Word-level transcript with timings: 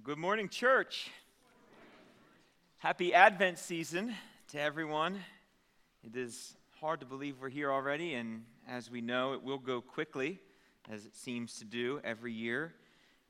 Well, 0.00 0.14
good 0.14 0.18
morning, 0.18 0.48
church. 0.48 1.10
Happy 2.78 3.12
Advent 3.12 3.58
season 3.58 4.14
to 4.48 4.58
everyone. 4.58 5.18
It 6.02 6.16
is 6.16 6.56
hard 6.80 7.00
to 7.00 7.06
believe 7.06 7.36
we're 7.38 7.50
here 7.50 7.70
already, 7.70 8.14
and 8.14 8.44
as 8.66 8.90
we 8.90 9.02
know, 9.02 9.34
it 9.34 9.42
will 9.42 9.58
go 9.58 9.82
quickly, 9.82 10.40
as 10.88 11.04
it 11.04 11.14
seems 11.14 11.58
to 11.58 11.66
do 11.66 12.00
every 12.02 12.32
year. 12.32 12.72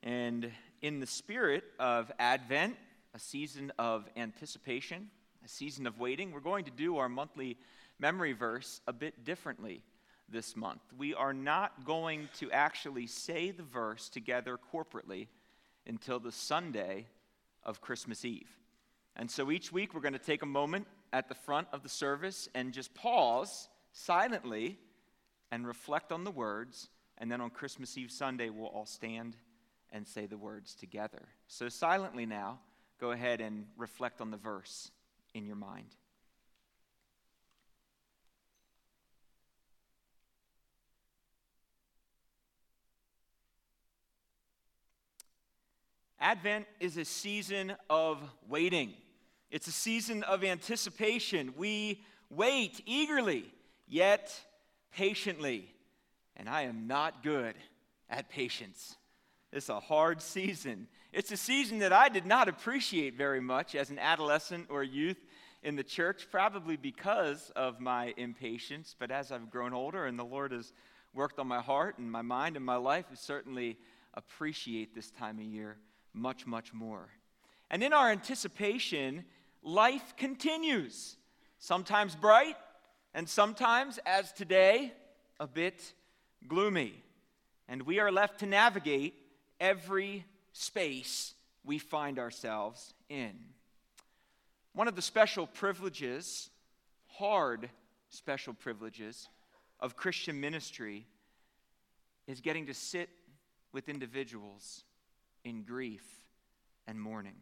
And 0.04 0.52
in 0.80 1.00
the 1.00 1.08
spirit 1.08 1.64
of 1.80 2.12
Advent, 2.20 2.76
a 3.14 3.18
season 3.18 3.72
of 3.76 4.08
anticipation, 4.14 5.10
a 5.44 5.48
season 5.48 5.88
of 5.88 5.98
waiting, 5.98 6.30
we're 6.30 6.38
going 6.38 6.66
to 6.66 6.70
do 6.70 6.98
our 6.98 7.08
monthly 7.08 7.56
memory 7.98 8.32
verse 8.32 8.80
a 8.86 8.92
bit 8.92 9.24
differently 9.24 9.82
this 10.28 10.54
month. 10.54 10.82
We 10.96 11.14
are 11.14 11.34
not 11.34 11.84
going 11.84 12.28
to 12.38 12.52
actually 12.52 13.08
say 13.08 13.50
the 13.50 13.64
verse 13.64 14.08
together 14.08 14.56
corporately 14.72 15.26
until 15.90 16.20
the 16.20 16.30
Sunday 16.30 17.04
of 17.64 17.80
Christmas 17.80 18.24
Eve. 18.24 18.48
And 19.16 19.28
so 19.28 19.50
each 19.50 19.72
week 19.72 19.92
we're 19.92 20.00
going 20.00 20.12
to 20.12 20.20
take 20.20 20.42
a 20.42 20.46
moment 20.46 20.86
at 21.12 21.28
the 21.28 21.34
front 21.34 21.66
of 21.72 21.82
the 21.82 21.88
service 21.88 22.48
and 22.54 22.72
just 22.72 22.94
pause 22.94 23.68
silently 23.90 24.78
and 25.50 25.66
reflect 25.66 26.12
on 26.12 26.22
the 26.22 26.30
words. 26.30 26.88
And 27.18 27.30
then 27.30 27.40
on 27.40 27.50
Christmas 27.50 27.98
Eve 27.98 28.12
Sunday, 28.12 28.50
we'll 28.50 28.68
all 28.68 28.86
stand 28.86 29.36
and 29.90 30.06
say 30.06 30.26
the 30.26 30.38
words 30.38 30.76
together. 30.76 31.26
So, 31.48 31.68
silently 31.68 32.24
now, 32.24 32.60
go 33.00 33.10
ahead 33.10 33.40
and 33.40 33.66
reflect 33.76 34.20
on 34.20 34.30
the 34.30 34.36
verse 34.36 34.92
in 35.34 35.44
your 35.44 35.56
mind. 35.56 35.96
Advent 46.20 46.66
is 46.80 46.98
a 46.98 47.04
season 47.04 47.74
of 47.88 48.18
waiting. 48.46 48.92
It's 49.50 49.68
a 49.68 49.72
season 49.72 50.22
of 50.24 50.44
anticipation. 50.44 51.54
We 51.56 52.02
wait 52.28 52.82
eagerly, 52.84 53.46
yet 53.88 54.38
patiently. 54.92 55.72
And 56.36 56.46
I 56.46 56.62
am 56.62 56.86
not 56.86 57.22
good 57.22 57.54
at 58.10 58.28
patience. 58.28 58.96
It's 59.50 59.70
a 59.70 59.80
hard 59.80 60.20
season. 60.20 60.88
It's 61.10 61.32
a 61.32 61.38
season 61.38 61.78
that 61.78 61.92
I 61.92 62.10
did 62.10 62.26
not 62.26 62.48
appreciate 62.48 63.16
very 63.16 63.40
much 63.40 63.74
as 63.74 63.88
an 63.88 63.98
adolescent 63.98 64.66
or 64.68 64.82
youth 64.82 65.18
in 65.62 65.74
the 65.74 65.82
church, 65.82 66.28
probably 66.30 66.76
because 66.76 67.50
of 67.56 67.80
my 67.80 68.12
impatience. 68.18 68.94
But 68.96 69.10
as 69.10 69.32
I've 69.32 69.50
grown 69.50 69.72
older 69.72 70.04
and 70.04 70.18
the 70.18 70.24
Lord 70.24 70.52
has 70.52 70.74
worked 71.14 71.38
on 71.38 71.48
my 71.48 71.60
heart 71.60 71.98
and 71.98 72.12
my 72.12 72.22
mind 72.22 72.56
and 72.56 72.64
my 72.64 72.76
life, 72.76 73.06
I 73.10 73.14
certainly 73.14 73.78
appreciate 74.14 74.94
this 74.94 75.10
time 75.10 75.38
of 75.38 75.44
year 75.44 75.78
much, 76.12 76.46
much 76.46 76.72
more. 76.72 77.08
And 77.70 77.82
in 77.82 77.92
our 77.92 78.10
anticipation, 78.10 79.24
life 79.62 80.14
continues, 80.16 81.16
sometimes 81.58 82.14
bright, 82.14 82.56
and 83.14 83.28
sometimes, 83.28 83.98
as 84.06 84.32
today, 84.32 84.92
a 85.38 85.46
bit 85.46 85.92
gloomy. 86.46 86.94
And 87.68 87.82
we 87.82 87.98
are 88.00 88.10
left 88.10 88.40
to 88.40 88.46
navigate 88.46 89.14
every 89.60 90.24
space 90.52 91.34
we 91.64 91.78
find 91.78 92.18
ourselves 92.18 92.94
in. 93.08 93.32
One 94.72 94.88
of 94.88 94.96
the 94.96 95.02
special 95.02 95.46
privileges, 95.46 96.50
hard 97.06 97.68
special 98.08 98.54
privileges, 98.54 99.28
of 99.78 99.96
Christian 99.96 100.40
ministry 100.40 101.06
is 102.26 102.40
getting 102.40 102.66
to 102.66 102.74
sit 102.74 103.08
with 103.72 103.88
individuals 103.88 104.84
in 105.44 105.62
grief 105.62 106.04
and 106.86 107.00
mourning. 107.00 107.36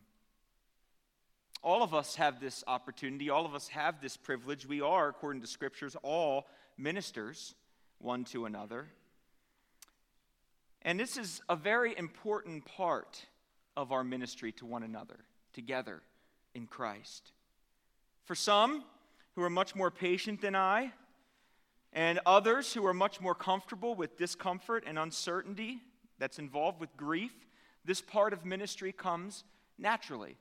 All 1.62 1.82
of 1.82 1.94
us 1.94 2.14
have 2.16 2.40
this 2.40 2.62
opportunity. 2.66 3.30
All 3.30 3.44
of 3.44 3.54
us 3.54 3.68
have 3.68 4.00
this 4.00 4.16
privilege. 4.16 4.66
We 4.66 4.80
are, 4.80 5.08
according 5.08 5.42
to 5.42 5.48
scriptures, 5.48 5.96
all 6.02 6.46
ministers 6.76 7.54
one 7.98 8.24
to 8.26 8.46
another. 8.46 8.88
And 10.82 10.98
this 11.00 11.16
is 11.16 11.40
a 11.48 11.56
very 11.56 11.96
important 11.98 12.64
part 12.64 13.26
of 13.76 13.90
our 13.90 14.04
ministry 14.04 14.52
to 14.52 14.66
one 14.66 14.82
another, 14.84 15.18
together 15.52 16.02
in 16.54 16.66
Christ. 16.66 17.32
For 18.24 18.34
some 18.34 18.84
who 19.34 19.42
are 19.42 19.50
much 19.50 19.74
more 19.74 19.90
patient 19.90 20.40
than 20.40 20.54
I, 20.54 20.92
and 21.92 22.20
others 22.26 22.72
who 22.72 22.86
are 22.86 22.94
much 22.94 23.20
more 23.20 23.34
comfortable 23.34 23.94
with 23.94 24.16
discomfort 24.16 24.84
and 24.86 24.98
uncertainty 24.98 25.78
that's 26.18 26.38
involved 26.38 26.80
with 26.80 26.96
grief, 26.96 27.32
this 27.84 28.00
part 28.00 28.32
of 28.32 28.44
ministry 28.44 28.92
comes 28.92 29.44
naturally. 29.78 30.36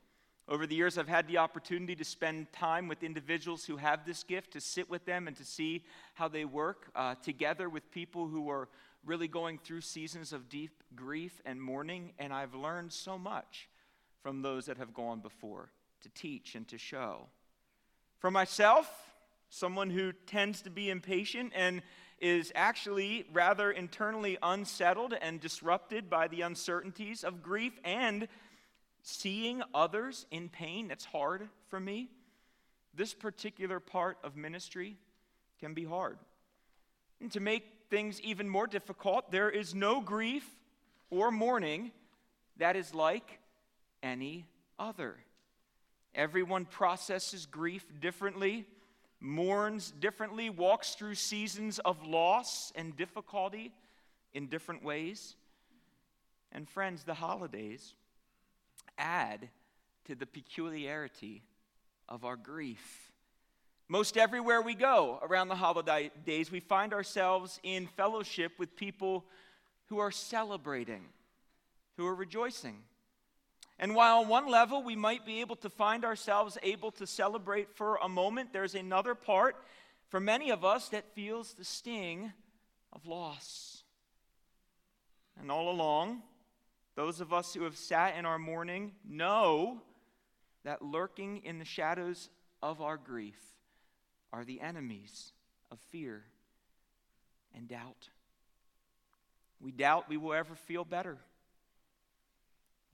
Over 0.50 0.66
the 0.66 0.76
years, 0.76 0.98
I've 0.98 1.10
had 1.10 1.28
the 1.28 1.40
opportunity 1.40 1.96
to 1.96 2.06
spend 2.06 2.54
time 2.54 2.88
with 2.88 3.04
individuals 3.04 3.66
who 3.66 3.76
have 3.78 4.06
this 4.06 4.24
gift, 4.24 4.54
to 4.54 4.62
sit 4.62 4.90
with 4.90 5.06
them 5.06 5.28
and 5.28 5.36
to 5.36 5.44
see 5.44 5.84
how 6.14 6.30
they 6.30 6.46
work 6.46 6.90
uh, 6.96 7.16
together 7.16 7.68
with 7.68 7.92
people 7.92 8.28
who 8.28 8.50
are 8.50 8.70
really 9.06 9.28
going 9.28 9.58
through 9.58 9.82
seasons 9.82 10.32
of 10.32 10.48
deep 10.48 10.84
grief 10.96 11.42
and 11.46 11.62
mourning. 11.62 12.14
And 12.18 12.32
I've 12.32 12.56
learned 12.56 12.94
so 12.94 13.18
much 13.18 13.68
from 14.22 14.42
those 14.42 14.66
that 14.68 14.78
have 14.78 14.94
gone 14.94 15.20
before 15.20 15.70
to 16.02 16.10
teach 16.10 16.56
and 16.56 16.66
to 16.70 16.78
show. 16.78 17.28
For 18.20 18.32
myself, 18.32 18.90
someone 19.50 19.90
who 19.90 20.12
tends 20.12 20.62
to 20.62 20.70
be 20.70 20.90
impatient 20.90 21.52
and 21.56 21.82
is 22.20 22.52
actually 22.56 23.26
rather 23.32 23.72
internally 23.72 24.38
unsettled 24.42 25.14
and 25.22 25.40
disrupted 25.40 26.10
by 26.10 26.28
the 26.28 26.42
uncertainties 26.42 27.24
of 27.24 27.44
grief 27.44 27.74
and 27.84 28.28
seeing 29.04 29.62
others 29.74 30.26
in 30.32 30.50
pain. 30.50 30.88
That's 30.88 31.06
hard 31.06 31.48
for 31.70 31.80
me. 31.80 32.10
This 32.94 33.14
particular 33.14 33.80
part 33.80 34.18
of 34.24 34.36
ministry 34.36 34.98
can 35.60 35.74
be 35.74 35.86
hard. 35.86 36.18
And 37.22 37.32
to 37.32 37.40
make 37.40 37.64
things 37.90 38.20
even 38.22 38.50
more 38.50 38.68
difficult, 38.68 39.32
there 39.32 39.50
is 39.50 39.74
no 39.74 40.02
grief 40.02 40.46
or 41.10 41.32
mourning 41.32 41.92
that 42.58 42.76
is 42.76 42.94
like 42.94 43.40
any 44.04 44.46
other. 44.80 45.16
Everyone 46.14 46.66
processes 46.66 47.46
grief 47.46 47.86
differently 48.00 48.66
mourns 49.20 49.92
differently, 50.00 50.50
walks 50.50 50.96
through 50.96 51.16
seasons 51.16 51.80
of 51.80 52.06
loss 52.06 52.72
and 52.76 52.96
difficulty 52.96 53.72
in 54.34 54.48
different 54.48 54.84
ways. 54.84 55.36
And 56.52 56.68
friends, 56.70 57.04
the 57.04 57.14
holidays 57.14 57.94
add 58.98 59.50
to 60.06 60.16
the 60.16 60.26
peculiarity 60.26 61.44
of 62.08 62.26
our 62.26 62.36
grief. 62.36 63.12
Most 63.90 64.18
everywhere 64.18 64.62
we 64.62 64.76
go 64.76 65.20
around 65.22 65.48
the 65.48 65.56
holidays, 65.56 66.52
we 66.52 66.60
find 66.60 66.94
ourselves 66.94 67.60
in 67.64 67.88
fellowship 67.88 68.54
with 68.60 68.76
people 68.76 69.26
who 69.86 70.00
are 70.00 70.12
celebrating, 70.12 71.04
who 71.96 72.06
are 72.06 72.16
rejoicing. 72.16 72.78
And 73.80 73.94
while 73.94 74.20
on 74.20 74.28
one 74.28 74.48
level 74.50 74.82
we 74.82 74.96
might 74.96 75.26
be 75.26 75.42
able 75.42 75.56
to 75.58 75.70
find 75.70 76.04
ourselves 76.04 76.58
able 76.64 76.92
to 76.92 77.06
celebrate 77.06 77.76
for 77.76 77.98
a 77.98 78.10
moment, 78.10 78.52
there's 78.52 78.76
another 78.76 79.14
part 79.14 79.56
for 80.10 80.20
many 80.20 80.50
of 80.50 80.66
us 80.66 80.90
that 80.90 81.14
feels 81.14 81.54
the 81.54 81.66
sting 81.66 82.32
of 82.92 83.06
loss. 83.06 83.84
And 85.40 85.52
all 85.52 85.70
along, 85.70 86.24
those 86.96 87.22
of 87.22 87.32
us 87.32 87.54
who 87.54 87.64
have 87.64 87.78
sat 87.78 88.16
in 88.18 88.26
our 88.26 88.40
mourning 88.40 88.94
know 89.08 89.82
that 90.64 90.82
lurking 90.82 91.44
in 91.44 91.60
the 91.60 91.66
shadows 91.66 92.30
of 92.64 92.82
our 92.82 92.98
grief 92.98 93.40
are 94.34 94.44
the 94.44 94.60
enemies 94.60 95.32
of 95.70 95.80
fear 95.92 96.24
and 97.56 97.68
doubt. 97.68 98.10
We 99.60 99.72
doubt 99.72 100.10
we 100.10 100.18
will 100.18 100.34
ever 100.34 100.56
feel 100.56 100.84
better. 100.84 101.18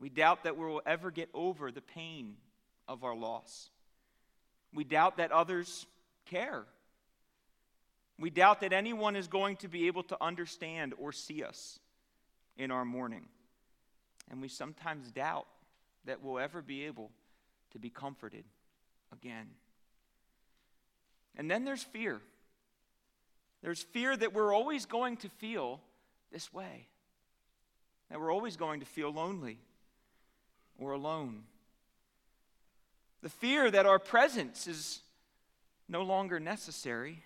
We 0.03 0.09
doubt 0.09 0.44
that 0.44 0.57
we 0.57 0.65
will 0.65 0.81
ever 0.85 1.11
get 1.11 1.29
over 1.33 1.71
the 1.71 1.79
pain 1.79 2.35
of 2.89 3.05
our 3.05 3.15
loss. 3.15 3.69
We 4.73 4.83
doubt 4.83 5.15
that 5.15 5.31
others 5.31 5.85
care. 6.25 6.65
We 8.19 8.29
doubt 8.29 8.59
that 8.59 8.73
anyone 8.73 9.15
is 9.15 9.29
going 9.29 9.55
to 9.57 9.69
be 9.69 9.88
able 9.88 10.03
to 10.03 10.17
understand 10.21 10.94
or 10.97 11.13
see 11.13 11.41
us 11.41 11.79
in 12.57 12.69
our 12.69 12.83
mourning. 12.83 13.29
And 14.29 14.41
we 14.41 14.50
sometimes 14.50 15.09
doubt 15.09 15.47
that 16.03 16.21
we'll 16.21 16.38
ever 16.38 16.61
be 16.61 16.83
able 16.83 17.09
to 17.71 17.79
be 17.79 17.89
comforted 17.89 18.44
again. 19.13 19.51
And 21.38 21.49
then 21.49 21.63
there's 21.63 21.81
fear. 21.81 22.19
There's 23.61 23.81
fear 23.81 24.17
that 24.17 24.33
we're 24.33 24.53
always 24.53 24.85
going 24.85 25.15
to 25.15 25.29
feel 25.29 25.79
this 26.29 26.53
way, 26.53 26.89
that 28.09 28.19
we're 28.19 28.33
always 28.33 28.57
going 28.57 28.81
to 28.81 28.85
feel 28.85 29.09
lonely 29.09 29.59
or 30.77 30.91
alone. 30.91 31.43
The 33.21 33.29
fear 33.29 33.71
that 33.71 33.85
our 33.85 33.99
presence 33.99 34.67
is 34.67 34.99
no 35.87 36.01
longer 36.01 36.39
necessary. 36.39 37.23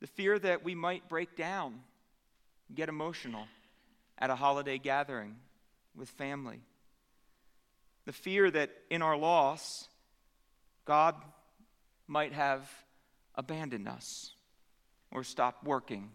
The 0.00 0.06
fear 0.06 0.38
that 0.38 0.62
we 0.64 0.74
might 0.74 1.08
break 1.08 1.36
down, 1.36 1.80
get 2.74 2.88
emotional 2.88 3.46
at 4.18 4.30
a 4.30 4.36
holiday 4.36 4.78
gathering 4.78 5.36
with 5.96 6.08
family. 6.08 6.60
the 8.04 8.12
fear 8.12 8.50
that 8.50 8.70
in 8.90 9.02
our 9.02 9.16
loss, 9.16 9.88
God 10.84 11.14
might 12.06 12.32
have 12.32 12.70
abandoned 13.34 13.88
us 13.88 14.32
or 15.10 15.24
stopped 15.24 15.64
working 15.64 16.10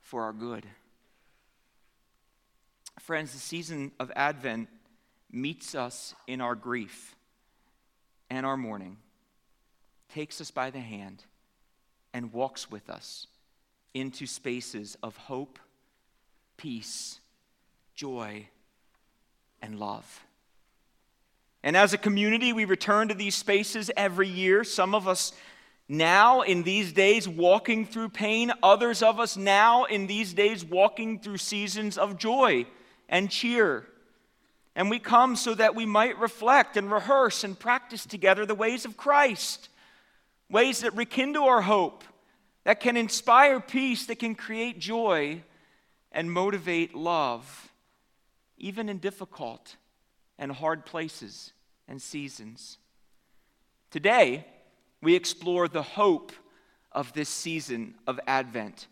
for 0.00 0.22
our 0.22 0.32
good. 0.32 0.66
Friends, 2.98 3.32
the 3.32 3.38
season 3.38 3.92
of 4.00 4.10
Advent 4.16 4.68
meets 5.32 5.74
us 5.74 6.14
in 6.26 6.40
our 6.40 6.54
grief 6.54 7.16
and 8.30 8.46
our 8.46 8.56
mourning, 8.56 8.98
takes 10.12 10.40
us 10.40 10.50
by 10.50 10.70
the 10.70 10.80
hand, 10.80 11.24
and 12.14 12.32
walks 12.32 12.70
with 12.70 12.90
us 12.90 13.26
into 13.94 14.26
spaces 14.26 14.96
of 15.02 15.16
hope, 15.16 15.58
peace, 16.56 17.20
joy, 17.94 18.46
and 19.62 19.78
love. 19.78 20.24
And 21.62 21.76
as 21.76 21.92
a 21.92 21.98
community, 21.98 22.52
we 22.52 22.64
return 22.64 23.08
to 23.08 23.14
these 23.14 23.34
spaces 23.34 23.90
every 23.96 24.28
year. 24.28 24.64
Some 24.64 24.94
of 24.94 25.06
us 25.06 25.32
now 25.88 26.40
in 26.40 26.62
these 26.62 26.92
days 26.92 27.28
walking 27.28 27.86
through 27.86 28.08
pain, 28.08 28.52
others 28.62 29.02
of 29.02 29.20
us 29.20 29.36
now 29.36 29.84
in 29.84 30.06
these 30.06 30.34
days 30.34 30.64
walking 30.64 31.18
through 31.18 31.36
seasons 31.38 31.98
of 31.98 32.18
joy 32.18 32.66
and 33.08 33.30
cheer. 33.30 33.86
And 34.74 34.88
we 34.88 34.98
come 34.98 35.36
so 35.36 35.54
that 35.54 35.74
we 35.74 35.84
might 35.84 36.18
reflect 36.18 36.76
and 36.76 36.90
rehearse 36.90 37.44
and 37.44 37.58
practice 37.58 38.06
together 38.06 38.46
the 38.46 38.54
ways 38.54 38.84
of 38.84 38.96
Christ, 38.96 39.68
ways 40.50 40.80
that 40.80 40.96
rekindle 40.96 41.44
our 41.44 41.62
hope, 41.62 42.04
that 42.64 42.80
can 42.80 42.96
inspire 42.96 43.60
peace, 43.60 44.06
that 44.06 44.18
can 44.18 44.34
create 44.34 44.78
joy 44.78 45.42
and 46.10 46.30
motivate 46.30 46.94
love, 46.94 47.70
even 48.56 48.88
in 48.88 48.98
difficult 48.98 49.76
and 50.38 50.52
hard 50.52 50.86
places 50.86 51.52
and 51.86 52.00
seasons. 52.00 52.78
Today, 53.90 54.46
we 55.02 55.14
explore 55.14 55.68
the 55.68 55.82
hope 55.82 56.32
of 56.92 57.12
this 57.12 57.28
season 57.28 57.94
of 58.06 58.18
Advent. 58.26 58.86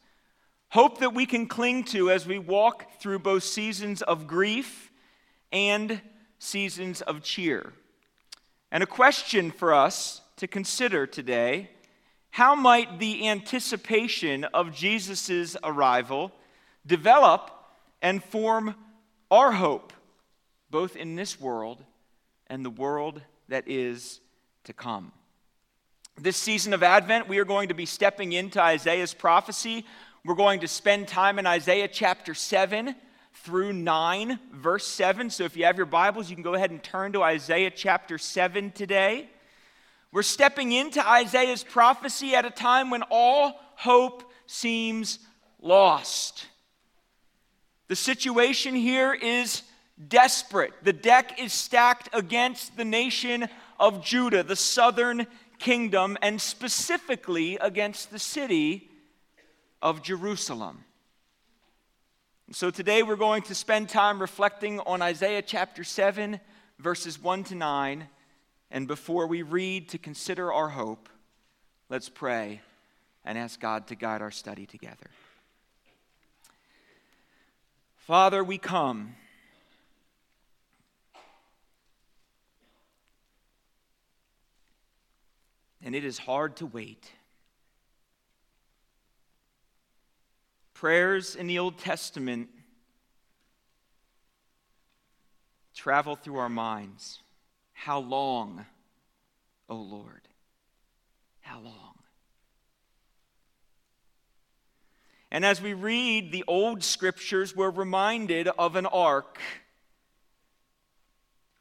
Hope 0.69 0.99
that 0.99 1.15
we 1.15 1.25
can 1.25 1.47
cling 1.47 1.85
to 1.85 2.11
as 2.11 2.27
we 2.27 2.38
walk 2.38 3.00
through 3.00 3.21
both 3.21 3.44
seasons 3.44 4.03
of 4.03 4.27
grief 4.27 4.90
and 5.52 6.00
seasons 6.38 7.02
of 7.02 7.23
cheer. 7.23 7.73
And 8.73 8.82
a 8.82 8.87
question 8.87 9.50
for 9.50 9.75
us 9.75 10.23
to 10.37 10.47
consider 10.47 11.06
today 11.06 11.70
how 12.31 12.55
might 12.55 13.00
the 13.00 13.29
anticipation 13.29 14.44
of 14.44 14.75
Jesus' 14.75 15.56
arrival 15.64 16.32
develop 16.87 17.50
and 18.00 18.23
form 18.23 18.76
our 19.31 19.50
hope, 19.52 19.93
both 20.70 20.94
in 20.94 21.17
this 21.17 21.41
world 21.41 21.85
and 22.46 22.64
the 22.64 22.70
world 22.70 23.20
that 23.49 23.64
is 23.67 24.20
to 24.64 24.73
come? 24.73 25.12
This 26.17 26.37
season 26.37 26.73
of 26.73 26.82
Advent, 26.82 27.29
we 27.29 27.38
are 27.38 27.44
going 27.44 27.69
to 27.69 27.75
be 27.75 27.87
stepping 27.87 28.32
into 28.32 28.62
Isaiah's 28.62 29.14
prophecy. 29.14 29.85
We're 30.25 30.35
going 30.35 30.61
to 30.61 30.69
spend 30.69 31.08
time 31.08 31.38
in 31.38 31.46
Isaiah 31.46 31.88
chapter 31.88 32.35
7 32.35 32.94
through 33.43 33.73
9, 33.73 34.39
verse 34.53 34.87
7. 34.87 35.31
So 35.31 35.45
if 35.45 35.57
you 35.57 35.65
have 35.65 35.77
your 35.77 35.87
Bibles, 35.87 36.29
you 36.29 36.37
can 36.37 36.43
go 36.43 36.55
ahead 36.55 36.71
and 36.71 36.83
turn 36.83 37.13
to 37.13 37.23
Isaiah 37.23 37.71
chapter 37.71 38.19
7 38.19 38.71
today. 38.73 39.29
We're 40.13 40.23
stepping 40.23 40.73
into 40.73 41.07
Isaiah's 41.07 41.65
prophecy 41.65 42.35
at 42.35 42.45
a 42.45 42.51
time 42.51 42.91
when 42.91 43.03
all 43.11 43.59
hope 43.77 44.31
seems 44.47 45.21
lost. 45.61 46.47
The 47.89 47.97
situation 47.97 48.75
here 48.75 49.15
is 49.15 49.63
desperate. 50.09 50.73
The 50.83 50.93
deck 50.93 51.41
is 51.41 51.53
stacked 51.53 52.09
against 52.13 52.77
the 52.77 52.85
nation 52.85 53.49
of 53.79 54.05
Judah, 54.05 54.43
the 54.43 54.57
southern 54.57 55.27
kingdom, 55.59 56.19
and 56.21 56.41
specifically 56.41 57.57
against 57.61 58.11
the 58.11 58.19
city 58.19 58.91
of 59.81 60.03
Jerusalem. 60.03 60.85
So 62.52 62.69
today 62.69 63.05
we're 63.05 63.14
going 63.14 63.43
to 63.43 63.55
spend 63.55 63.88
time 63.88 64.20
reflecting 64.20 64.81
on 64.81 65.02
Isaiah 65.02 65.41
chapter 65.41 65.85
7, 65.85 66.41
verses 66.81 67.23
1 67.23 67.44
to 67.44 67.55
9. 67.55 68.08
And 68.73 68.88
before 68.88 69.29
we 69.29 69.43
read 69.43 69.91
to 69.91 69.99
consider 69.99 70.52
our 70.52 70.69
hope, 70.69 71.08
let's 71.88 72.08
pray 72.08 72.61
and 73.25 73.38
ask 73.38 73.61
God 73.61 73.87
to 73.87 73.94
guide 73.94 74.20
our 74.20 74.32
study 74.32 74.67
together. 74.67 75.11
Father, 77.99 78.43
we 78.43 78.58
come 78.58 79.14
and 85.81 85.94
it 85.94 86.05
is 86.05 86.19
hard 86.19 86.56
to 86.56 86.67
wait. 86.67 87.12
Prayers 90.81 91.37
in 91.37 91.47
the 91.47 91.59
Old 91.59 91.77
Testament 91.77 92.49
travel 95.75 96.17
through 96.17 96.38
our 96.38 96.49
minds. 96.49 97.19
How 97.75 97.99
long, 97.99 98.65
O 99.69 99.77
Lord? 99.77 100.23
How 101.43 101.61
long? 101.61 101.97
And 105.31 105.44
as 105.44 105.61
we 105.61 105.75
read 105.75 106.32
the 106.32 106.44
old 106.49 106.82
scriptures, 106.82 107.55
we're 107.55 107.69
reminded 107.69 108.49
of 108.49 108.75
an 108.75 108.87
ark 108.87 109.38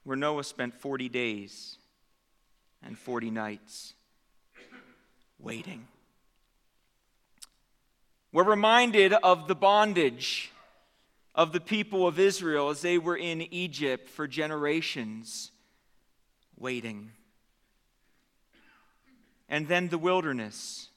where 0.05 0.15
Noah 0.15 0.45
spent 0.45 0.73
40 0.73 1.09
days 1.09 1.75
and 2.81 2.97
40 2.97 3.31
nights 3.31 3.95
waiting. 5.39 5.89
We're 8.31 8.43
reminded 8.43 9.13
of 9.13 9.47
the 9.47 9.55
bondage 9.55 10.51
of 11.33 11.51
the 11.51 11.59
people 11.59 12.05
of 12.07 12.19
Israel 12.19 12.69
as 12.69 12.81
they 12.81 12.99
were 12.99 13.17
in 13.17 13.41
Egypt 13.53 14.07
for 14.07 14.27
generations, 14.27 15.51
waiting. 16.55 17.11
And 19.47 19.67
then 19.67 19.89
the 19.89 19.97
wilderness, 19.97 20.89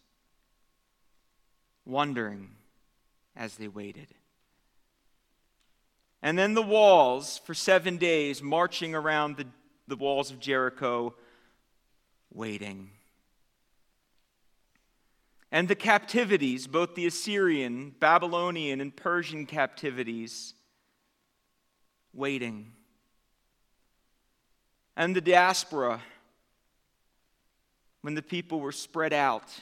wondering 1.87 2.51
as 3.35 3.57
they 3.57 3.69
waited. 3.69 4.09
And 6.21 6.39
then 6.39 6.53
the 6.53 6.63
walls 6.63 7.39
for 7.39 7.55
seven 7.55 7.97
days, 7.97 8.43
marching 8.43 8.95
around 8.95 9.39
the, 9.39 9.47
the 9.89 9.97
walls 9.97 10.31
of 10.31 10.39
Jericho, 10.39 11.15
waiting 12.31 12.91
and 15.53 15.69
the 15.69 15.75
captivities, 15.75 16.67
both 16.67 16.95
the 16.95 17.07
Assyrian, 17.07 17.95
Babylonian, 18.01 18.81
and 18.81 18.97
Persian 18.97 19.45
captivities, 19.45 20.55
waiting. 22.15 22.73
And 24.97 25.15
the 25.15 25.21
diaspora, 25.21 26.01
when 28.01 28.15
the 28.15 28.23
people 28.23 28.61
were 28.61 28.73
spread 28.73 29.13
out, 29.13 29.53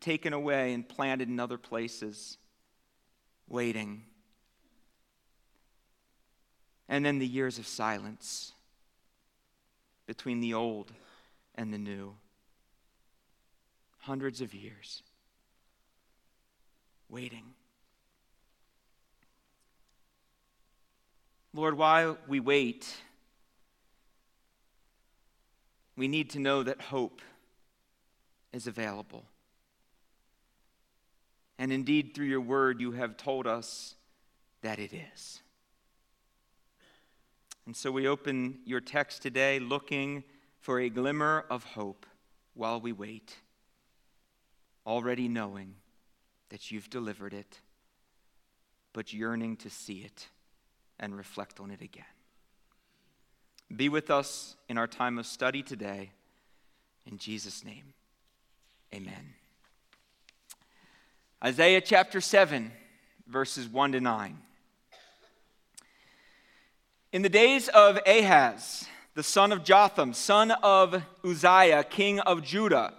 taken 0.00 0.32
away, 0.32 0.74
and 0.74 0.86
planted 0.86 1.28
in 1.28 1.38
other 1.38 1.56
places, 1.56 2.36
waiting. 3.48 4.02
And 6.88 7.06
then 7.06 7.20
the 7.20 7.26
years 7.28 7.60
of 7.60 7.66
silence 7.68 8.52
between 10.06 10.40
the 10.40 10.54
old 10.54 10.90
and 11.54 11.72
the 11.72 11.78
new 11.78 12.16
hundreds 14.06 14.40
of 14.40 14.54
years 14.54 15.02
waiting. 17.08 17.42
Lord, 21.52 21.76
while 21.76 22.16
we 22.28 22.38
wait, 22.38 22.86
we 25.96 26.06
need 26.06 26.30
to 26.30 26.38
know 26.38 26.62
that 26.62 26.80
hope 26.80 27.20
is 28.52 28.68
available. 28.68 29.24
And 31.58 31.72
indeed, 31.72 32.12
through 32.14 32.26
your 32.26 32.40
word, 32.40 32.80
you 32.80 32.92
have 32.92 33.16
told 33.16 33.48
us 33.48 33.96
that 34.62 34.78
it 34.78 34.92
is. 34.92 35.40
And 37.66 37.76
so 37.76 37.90
we 37.90 38.06
open 38.06 38.58
your 38.64 38.80
text 38.80 39.22
today 39.22 39.58
looking 39.58 40.22
for 40.60 40.78
a 40.78 40.88
glimmer 40.88 41.44
of 41.50 41.64
hope 41.64 42.06
while 42.54 42.80
we 42.80 42.92
wait 42.92 43.36
already 44.86 45.28
knowing 45.28 45.74
that 46.50 46.70
you've 46.70 46.88
delivered 46.88 47.34
it, 47.34 47.60
but 48.92 49.12
yearning 49.12 49.56
to 49.56 49.68
see 49.68 49.98
it 49.98 50.28
and 50.98 51.16
reflect 51.16 51.60
on 51.60 51.70
it 51.70 51.82
again. 51.82 52.04
Be 53.74 53.88
with 53.88 54.10
us 54.10 54.56
in 54.68 54.78
our 54.78 54.86
time 54.86 55.18
of 55.18 55.26
study 55.26 55.62
today. 55.62 56.10
In 57.04 57.18
Jesus' 57.18 57.64
name, 57.64 57.94
amen. 58.94 59.34
Isaiah 61.44 61.80
chapter 61.80 62.20
7, 62.20 62.70
verses 63.26 63.68
1 63.68 63.92
to 63.92 64.00
9. 64.00 64.38
In 67.12 67.22
the 67.22 67.28
days 67.28 67.68
of 67.68 67.98
Ahaz, 68.06 68.86
the 69.14 69.22
son 69.22 69.50
of 69.50 69.64
Jotham, 69.64 70.12
son 70.12 70.50
of 70.50 71.02
Uzziah, 71.24 71.84
king 71.84 72.20
of 72.20 72.42
Judah, 72.42 72.94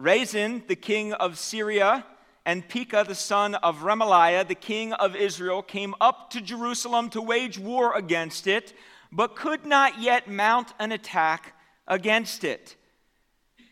Rezin, 0.00 0.62
the 0.66 0.76
king 0.76 1.12
of 1.12 1.38
Syria, 1.38 2.06
and 2.46 2.66
Pekah, 2.66 3.04
the 3.06 3.14
son 3.14 3.54
of 3.56 3.82
Remaliah, 3.82 4.48
the 4.48 4.54
king 4.54 4.94
of 4.94 5.14
Israel, 5.14 5.62
came 5.62 5.94
up 6.00 6.30
to 6.30 6.40
Jerusalem 6.40 7.10
to 7.10 7.20
wage 7.20 7.58
war 7.58 7.94
against 7.94 8.46
it, 8.46 8.72
but 9.12 9.36
could 9.36 9.66
not 9.66 10.00
yet 10.00 10.26
mount 10.26 10.72
an 10.78 10.90
attack 10.90 11.54
against 11.86 12.44
it. 12.44 12.76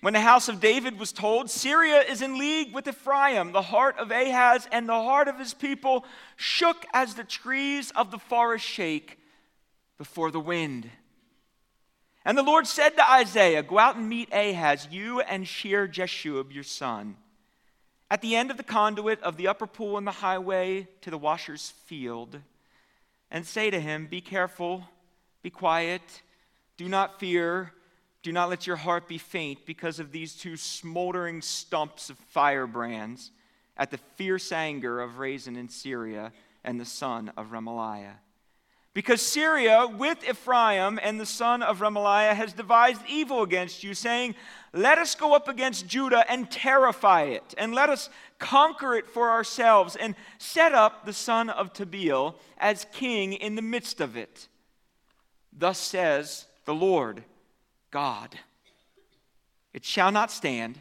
When 0.03 0.13
the 0.13 0.21
house 0.21 0.49
of 0.49 0.61
David 0.61 0.99
was 0.99 1.13
told, 1.13 1.51
Syria 1.51 2.03
is 2.03 2.21
in 2.21 2.39
league 2.39 2.75
with 2.75 2.87
Ephraim, 2.87 3.53
the 3.53 3.63
heart 3.63 3.99
of 3.99 4.11
Ahaz 4.11 4.69
and 4.71 4.87
the 4.87 4.93
heart 4.93 5.29
of 5.29 5.39
his 5.39 5.55
people 5.55 6.05
shook 6.37 6.85
as 6.93 7.15
the 7.15 7.25
trees 7.25 7.91
of 7.93 8.11
the 8.11 8.19
forest 8.19 8.67
shake 8.67 9.19
before 9.97 10.31
the 10.31 10.39
wind. 10.41 10.91
And 12.29 12.37
the 12.37 12.43
Lord 12.43 12.67
said 12.67 12.91
to 12.91 13.11
Isaiah, 13.11 13.63
Go 13.63 13.79
out 13.79 13.97
and 13.97 14.07
meet 14.07 14.29
Ahaz, 14.33 14.87
you 14.91 15.21
and 15.21 15.49
Shear 15.49 15.89
Jashub, 15.89 16.53
your 16.53 16.63
son, 16.63 17.17
at 18.11 18.21
the 18.21 18.37
end 18.37 18.51
of 18.51 18.59
the 18.59 18.63
conduit 18.63 19.23
of 19.23 19.39
the 19.39 19.49
upper 19.49 19.67
pool 19.67 19.97
in 19.97 20.05
the 20.05 20.11
highway 20.11 20.87
to 21.01 21.11
the 21.11 21.17
washer's 21.17 21.71
field, 21.87 22.39
and 23.31 23.47
say 23.47 23.71
to 23.71 23.81
him, 23.81 24.07
Be 24.07 24.21
careful, 24.21 24.85
be 25.43 25.49
quiet, 25.49 26.03
do 26.77 26.87
not 26.87 27.19
fear 27.19 27.73
do 28.23 28.33
not 28.33 28.51
let 28.51 28.67
your 28.67 28.77
heart 28.77 29.09
be 29.09 29.17
faint 29.17 29.65
because 29.65 30.01
of 30.01 30.13
these 30.13 30.35
two 30.35 30.57
smoldering 30.57 31.41
stumps 31.41 32.11
of 32.11 32.19
firebrands 32.19 33.31
at 33.77 33.91
the 33.91 33.99
fierce 34.17 34.51
anger 34.51 35.01
of 35.01 35.19
Rezin 35.19 35.57
in 35.57 35.69
Syria 35.69 36.33
and 36.65 36.81
the 36.81 36.85
son 36.85 37.33
of 37.37 37.53
Remaliah. 37.53 38.17
Because 38.99 39.23
Syria, 39.23 39.87
with 39.87 40.28
Ephraim 40.28 40.99
and 41.00 41.21
the 41.21 41.25
son 41.25 41.62
of 41.62 41.78
Remaliah, 41.78 42.35
has 42.35 42.52
devised 42.52 43.00
evil 43.09 43.45
against 43.45 43.85
you, 43.85 43.95
saying, 43.95 44.35
Let 44.73 44.99
us 44.99 45.14
go 45.14 45.37
up 45.37 45.47
against 45.47 45.87
Judah 45.87 46.28
and 46.28 46.50
terrify 46.50 47.23
it, 47.23 47.55
and 47.57 47.73
let 47.73 47.90
us 47.90 48.11
conquer 48.40 48.97
it 48.97 49.09
for 49.09 49.31
ourselves, 49.31 49.95
and 49.95 50.17
set 50.38 50.75
up 50.75 51.07
the 51.07 51.12
son 51.12 51.49
of 51.49 51.73
Tabeel 51.73 52.35
as 52.59 52.87
king 52.93 53.35
in 53.35 53.55
the 53.55 53.62
midst 53.62 54.00
of 54.00 54.17
it. 54.17 54.49
Thus 55.57 55.78
says 55.78 56.47
the 56.64 56.75
Lord 56.75 57.23
God. 57.93 58.37
It 59.73 59.85
shall 59.85 60.11
not 60.11 60.33
stand, 60.33 60.81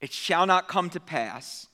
it 0.00 0.12
shall 0.12 0.44
not 0.44 0.66
come 0.66 0.90
to 0.90 0.98
pass. 0.98 1.68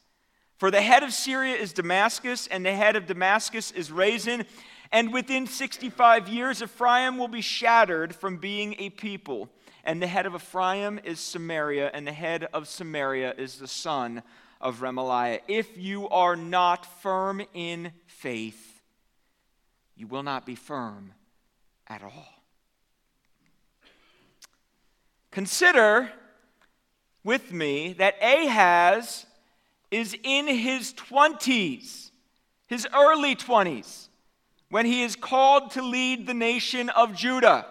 For 0.59 0.71
the 0.71 0.83
head 0.83 1.05
of 1.05 1.13
Syria 1.15 1.55
is 1.55 1.73
Damascus, 1.73 2.49
and 2.49 2.67
the 2.67 2.75
head 2.75 2.97
of 2.97 3.07
Damascus 3.07 3.71
is 3.71 3.91
Rezin. 3.91 4.45
And 4.91 5.13
within 5.13 5.47
65 5.47 6.29
years, 6.29 6.63
Ephraim 6.63 7.19
will 7.19 7.29
be 7.29 7.43
shattered 7.43 8.15
from 8.15 8.39
being 8.39 8.75
a 8.79 8.91
people. 8.91 9.51
And 9.85 10.03
the 10.03 10.07
head 10.07 10.27
of 10.27 10.35
Ephraim 10.35 11.01
is 11.05 11.21
Samaria, 11.21 11.91
and 11.93 12.07
the 12.07 12.13
head 12.13 12.49
of 12.53 12.69
Samaria 12.69 13.35
is 13.37 13.59
the 13.59 13.69
son 13.69 14.23
of 14.61 14.81
Remaliah. 14.81 15.41
If 15.47 15.77
you 15.77 16.09
are 16.09 16.37
not 16.37 16.85
firm 17.01 17.43
in 17.55 17.93
faith, 18.07 18.81
you 19.97 20.07
will 20.07 20.23
not 20.23 20.47
be 20.47 20.55
firm 20.55 21.13
at 21.87 22.03
all. 22.03 22.29
Consider 25.31 26.11
with 27.23 27.53
me 27.53 27.93
that 27.95 28.15
Ahaz 28.23 29.27
is 29.91 30.17
in 30.23 30.47
his 30.47 30.93
20s, 30.95 32.11
his 32.67 32.87
early 32.95 33.37
20s, 33.37 34.08
when 34.71 34.87
he 34.87 35.03
is 35.03 35.17
called 35.17 35.71
to 35.73 35.83
lead 35.83 36.27
the 36.27 36.35
nation 36.35 36.89
of 36.91 37.15
Judah. 37.15 37.67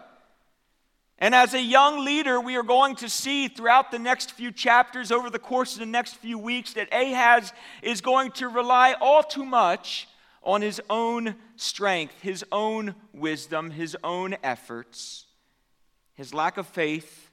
And 1.19 1.33
as 1.33 1.53
a 1.53 1.61
young 1.61 2.05
leader, 2.05 2.39
we 2.39 2.55
are 2.57 2.63
going 2.63 2.95
to 2.97 3.09
see 3.09 3.47
throughout 3.47 3.91
the 3.91 3.99
next 3.99 4.33
few 4.33 4.51
chapters, 4.51 5.11
over 5.11 5.29
the 5.29 5.39
course 5.39 5.73
of 5.73 5.79
the 5.79 5.85
next 5.85 6.15
few 6.17 6.37
weeks, 6.37 6.73
that 6.73 6.93
Ahaz 6.93 7.53
is 7.81 8.01
going 8.01 8.31
to 8.33 8.47
rely 8.47 8.93
all 9.01 9.23
too 9.23 9.45
much 9.45 10.07
on 10.43 10.61
his 10.61 10.79
own 10.89 11.35
strength, 11.55 12.21
his 12.21 12.45
own 12.51 12.93
wisdom, 13.13 13.71
his 13.71 13.97
own 14.03 14.37
efforts, 14.43 15.25
his 16.13 16.33
lack 16.33 16.57
of 16.57 16.67
faith, 16.67 17.31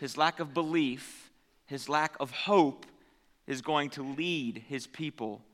his 0.00 0.16
lack 0.16 0.38
of 0.40 0.54
belief, 0.54 1.30
his 1.66 1.88
lack 1.88 2.16
of 2.20 2.30
hope 2.30 2.86
is 3.46 3.60
going 3.60 3.90
to 3.90 4.02
lead 4.02 4.62
his 4.68 4.86
people 4.86 5.44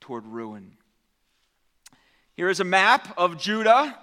toward 0.00 0.24
ruin. 0.26 0.76
Here 2.38 2.48
is 2.48 2.60
a 2.60 2.64
map 2.64 3.12
of 3.18 3.36
Judah. 3.36 3.98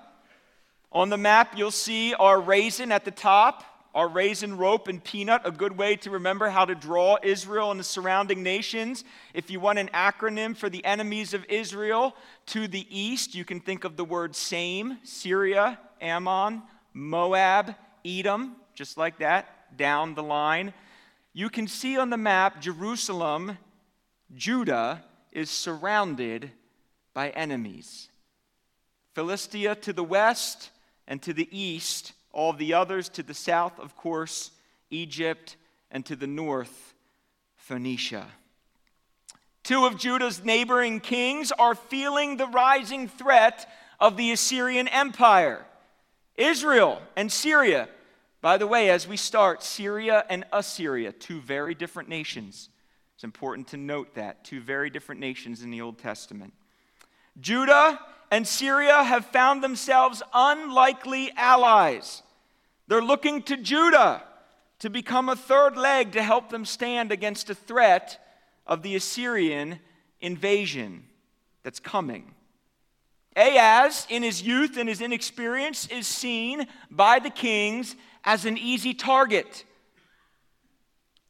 On 0.92 1.08
the 1.08 1.15
map, 1.18 1.58
you'll 1.58 1.72
see 1.72 2.13
our 2.15 2.38
raisin 2.38 2.92
at 2.92 3.06
the 3.06 3.12
top, 3.12 3.63
our 3.94 4.10
raisin 4.10 4.58
rope 4.58 4.89
and 4.89 5.01
peanut, 5.01 5.44
a 5.46 5.51
good 5.51 5.77
way 5.77 5.96
to 5.96 6.10
remember 6.10 6.50
how 6.50 6.65
to 6.65 6.75
draw 6.75 7.18
Israel 7.24 7.72
and 7.72 7.80
the 7.80 7.86
surrounding 7.86 8.44
nations. 8.44 9.06
If 9.34 9.50
you 9.50 9.62
want 9.62 9.80
an 9.80 9.89
acronym 9.94 10.54
for 10.54 10.70
the 10.70 10.84
enemies 10.84 11.34
of 11.34 11.46
Israel, 11.48 12.13
to 12.48 12.68
the 12.68 12.86
east, 12.89 13.36
you 13.36 13.46
can 13.46 13.62
think 13.62 13.86
of 13.86 13.96
the 13.96 14.04
word 14.04 14.36
same 14.36 14.98
Syria, 15.04 15.80
Ammon, 16.01 16.62
Moab, 16.94 17.74
Edom, 18.04 18.58
just 18.74 18.98
like 18.98 19.20
that 19.20 19.77
down 19.77 20.13
the 20.13 20.24
line, 20.24 20.74
you 21.32 21.50
can 21.50 21.70
see 21.70 21.98
on 21.98 22.10
the 22.10 22.18
map 22.18 22.60
Jerusalem, 22.60 23.58
Judah, 24.36 25.06
is 25.32 25.50
surrounded 25.50 26.51
by 27.13 27.30
enemies. 27.30 28.10
Philistia 29.15 29.75
to 29.75 29.93
the 29.93 30.03
west 30.03 30.69
and 31.07 31.22
to 31.24 31.34
the 31.34 31.50
east, 31.51 32.13
all 32.31 32.53
the 32.53 32.75
others 32.75 33.10
to 33.10 33.24
the 33.24 33.34
south, 33.34 33.79
of 33.79 33.95
course, 33.95 34.51
Egypt, 34.91 35.55
and 35.89 36.05
to 36.05 36.15
the 36.15 36.27
north, 36.27 36.93
Phoenicia. 37.55 38.27
Two 39.63 39.86
of 39.86 39.98
Judah's 39.98 40.45
neighboring 40.45 41.00
kings 41.00 41.51
are 41.51 41.74
feeling 41.74 42.38
the 42.38 42.48
rising 42.48 43.07
threat 43.07 43.67
of 44.00 44.17
the 44.17 44.31
Assyrian 44.31 44.88
Empire. 44.88 45.65
Israel 46.38 47.01
and 47.15 47.31
Syria 47.31 47.88
by 48.45 48.57
the 48.57 48.67
way, 48.67 48.91
as 48.91 49.07
we 49.07 49.17
start, 49.17 49.63
Syria 49.63 50.24
and 50.29 50.45
Assyria, 50.53 51.12
two 51.12 51.41
very 51.41 51.74
different 51.74 52.10
nations. 52.10 52.69
It's 53.15 53.24
important 53.24 53.69
to 53.69 53.77
note 53.77 54.13
that. 54.13 54.43
Two 54.43 54.62
very 54.62 54.91
different 54.91 55.19
nations 55.19 55.63
in 55.63 55.72
the 55.72 55.81
Old 55.81 55.98
Testament. 55.98 56.53
Judah 57.41 58.00
and 58.32 58.48
Syria 58.48 59.03
have 59.03 59.25
found 59.27 59.63
themselves 59.63 60.22
unlikely 60.34 61.32
allies. 61.36 62.24
They're 62.88 63.01
looking 63.01 63.41
to 63.44 63.58
Judah 63.58 64.24
to 64.79 64.89
become 64.89 65.29
a 65.29 65.36
third 65.36 65.77
leg 65.77 66.12
to 66.13 66.24
help 66.24 66.50
them 66.50 66.65
stand 66.65 67.12
against 67.12 67.50
a 67.50 67.55
threat 67.55 68.24
of 68.67 68.82
the 68.82 68.96
Assyrian 68.96 69.79
invasion 70.22 71.03
that's 71.63 71.79
coming. 71.79 72.34
Ahaz, 73.36 74.08
in 74.10 74.24
his 74.24 74.41
youth 74.41 74.77
and 74.77 74.88
his 74.88 75.01
inexperience, 75.01 75.88
is 75.88 76.08
seen 76.08 76.67
by 76.89 77.20
the 77.20 77.29
kings 77.29 77.96
as 78.24 78.46
an 78.46 78.58
easy 78.58 78.94
target. 78.94 79.65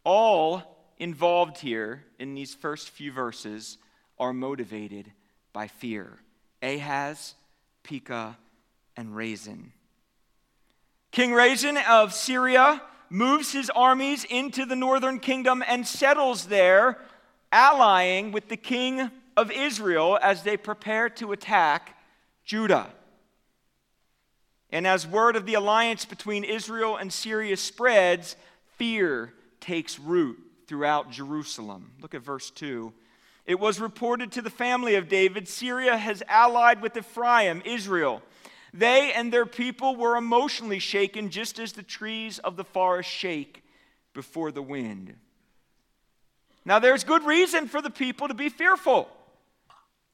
All 0.03 0.63
involved 0.97 1.57
here 1.57 2.03
in 2.19 2.35
these 2.35 2.53
first 2.53 2.89
few 2.89 3.11
verses 3.11 3.77
are 4.19 4.33
motivated 4.33 5.11
by 5.51 5.67
fear 5.67 6.19
Ahaz, 6.65 7.35
Pekah, 7.83 8.37
and 8.97 9.15
Rezin. 9.15 9.71
King 11.11 11.33
Rezin 11.33 11.77
of 11.77 12.13
Syria 12.13 12.81
moves 13.09 13.51
his 13.51 13.69
armies 13.69 14.25
into 14.25 14.65
the 14.65 14.75
northern 14.75 15.19
kingdom 15.19 15.63
and 15.67 15.87
settles 15.87 16.47
there, 16.47 16.97
allying 17.51 18.31
with 18.31 18.49
the 18.49 18.57
king 18.57 19.11
of 19.37 19.51
Israel 19.51 20.17
as 20.21 20.43
they 20.43 20.57
prepare 20.57 21.09
to 21.09 21.31
attack 21.31 21.97
Judah. 22.43 22.87
And 24.71 24.87
as 24.87 25.07
word 25.07 25.35
of 25.35 25.45
the 25.45 25.53
alliance 25.53 26.03
between 26.03 26.43
Israel 26.43 26.97
and 26.97 27.13
Syria 27.13 27.55
spreads, 27.55 28.35
fear 28.77 29.33
takes 29.61 29.99
root 29.99 30.37
throughout 30.67 31.11
Jerusalem. 31.11 31.91
Look 32.01 32.15
at 32.15 32.21
verse 32.21 32.49
2. 32.49 32.91
It 33.45 33.59
was 33.59 33.79
reported 33.79 34.31
to 34.33 34.41
the 34.41 34.49
family 34.49 34.95
of 34.95 35.07
David 35.07 35.47
Syria 35.47 35.97
has 35.97 36.23
allied 36.27 36.81
with 36.81 36.97
Ephraim, 36.97 37.61
Israel. 37.65 38.21
They 38.73 39.13
and 39.13 39.31
their 39.31 39.45
people 39.45 39.95
were 39.95 40.17
emotionally 40.17 40.79
shaken 40.79 41.29
just 41.29 41.59
as 41.59 41.73
the 41.73 41.83
trees 41.83 42.39
of 42.39 42.57
the 42.57 42.63
forest 42.63 43.09
shake 43.09 43.63
before 44.13 44.51
the 44.51 44.61
wind. 44.61 45.15
Now, 46.65 46.79
there's 46.79 47.03
good 47.03 47.23
reason 47.23 47.67
for 47.67 47.81
the 47.81 47.91
people 47.91 48.27
to 48.27 48.33
be 48.33 48.49
fearful 48.49 49.09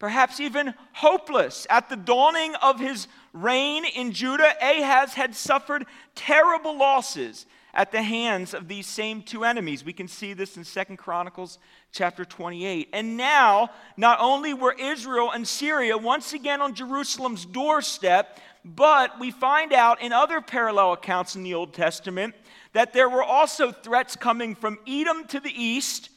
perhaps 0.01 0.39
even 0.39 0.73
hopeless. 0.93 1.67
At 1.69 1.87
the 1.87 1.95
dawning 1.95 2.55
of 2.55 2.79
his 2.79 3.07
reign 3.33 3.85
in 3.85 4.13
Judah, 4.13 4.51
Ahaz 4.59 5.13
had 5.13 5.35
suffered 5.35 5.85
terrible 6.15 6.75
losses 6.75 7.45
at 7.73 7.91
the 7.91 8.01
hands 8.01 8.53
of 8.53 8.67
these 8.67 8.87
same 8.87 9.21
two 9.21 9.43
enemies. 9.43 9.85
We 9.85 9.93
can 9.93 10.07
see 10.07 10.33
this 10.33 10.57
in 10.57 10.63
Second 10.63 10.97
Chronicles 10.97 11.57
chapter 11.91 12.25
28. 12.25 12.89
And 12.93 13.17
now, 13.17 13.69
not 13.97 14.19
only 14.19 14.53
were 14.53 14.75
Israel 14.77 15.31
and 15.31 15.47
Syria 15.47 15.97
once 15.97 16.33
again 16.33 16.61
on 16.61 16.73
Jerusalem's 16.73 17.45
doorstep, 17.45 18.39
But 18.63 19.19
we 19.19 19.31
find 19.31 19.73
out 19.73 20.01
in 20.01 20.13
other 20.13 20.39
parallel 20.39 20.93
accounts 20.93 21.35
in 21.35 21.43
the 21.43 21.53
Old 21.53 21.73
Testament 21.73 22.35
that 22.73 22.93
there 22.93 23.09
were 23.09 23.23
also 23.23 23.71
threats 23.71 24.15
coming 24.15 24.55
from 24.55 24.77
Edom 24.87 25.25
to 25.27 25.39
the 25.39 25.51
east 25.51 26.09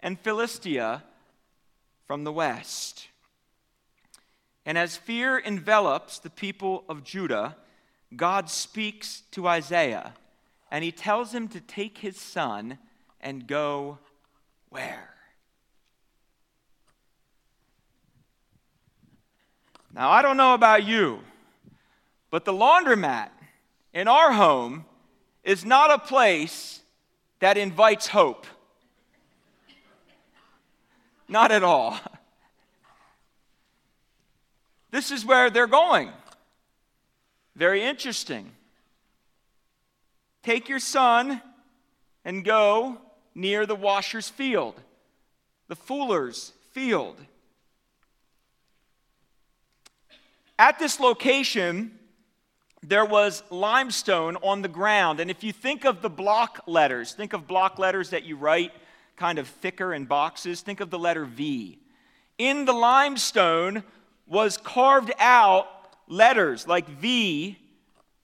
and 0.00 0.18
Philistia 0.18 1.04
from 2.06 2.24
the 2.24 2.32
west. 2.32 3.08
And 4.66 4.76
as 4.76 4.96
fear 4.96 5.38
envelops 5.38 6.18
the 6.18 6.30
people 6.30 6.84
of 6.88 7.04
Judah, 7.04 7.56
God 8.16 8.50
speaks 8.50 9.22
to 9.32 9.46
Isaiah 9.46 10.14
and 10.74 10.82
he 10.82 10.90
tells 10.90 11.32
him 11.32 11.46
to 11.46 11.60
take 11.60 11.98
his 11.98 12.16
son 12.16 12.78
and 13.20 13.46
go 13.46 13.96
where? 14.70 15.14
Now, 19.94 20.10
I 20.10 20.20
don't 20.20 20.36
know 20.36 20.52
about 20.52 20.82
you, 20.82 21.20
but 22.28 22.44
the 22.44 22.52
laundromat 22.52 23.28
in 23.92 24.08
our 24.08 24.32
home 24.32 24.84
is 25.44 25.64
not 25.64 25.92
a 25.92 25.98
place 25.98 26.80
that 27.38 27.56
invites 27.56 28.08
hope. 28.08 28.44
Not 31.28 31.52
at 31.52 31.62
all. 31.62 32.00
This 34.90 35.12
is 35.12 35.24
where 35.24 35.50
they're 35.50 35.68
going. 35.68 36.10
Very 37.54 37.84
interesting. 37.84 38.50
Take 40.44 40.68
your 40.68 40.78
son 40.78 41.40
and 42.24 42.44
go 42.44 42.98
near 43.34 43.64
the 43.64 43.74
washer's 43.74 44.28
field, 44.28 44.80
the 45.68 45.74
fuller's 45.74 46.52
field. 46.72 47.16
At 50.58 50.78
this 50.78 51.00
location, 51.00 51.98
there 52.82 53.06
was 53.06 53.42
limestone 53.48 54.36
on 54.42 54.60
the 54.60 54.68
ground. 54.68 55.18
And 55.18 55.30
if 55.30 55.42
you 55.42 55.50
think 55.50 55.86
of 55.86 56.02
the 56.02 56.10
block 56.10 56.62
letters, 56.66 57.12
think 57.12 57.32
of 57.32 57.46
block 57.46 57.78
letters 57.78 58.10
that 58.10 58.24
you 58.24 58.36
write 58.36 58.72
kind 59.16 59.38
of 59.38 59.48
thicker 59.48 59.94
in 59.94 60.04
boxes, 60.04 60.60
think 60.60 60.80
of 60.80 60.90
the 60.90 60.98
letter 60.98 61.24
V. 61.24 61.78
In 62.36 62.66
the 62.66 62.72
limestone 62.74 63.82
was 64.26 64.58
carved 64.58 65.12
out 65.18 65.66
letters 66.06 66.68
like 66.68 66.86
V, 66.86 67.58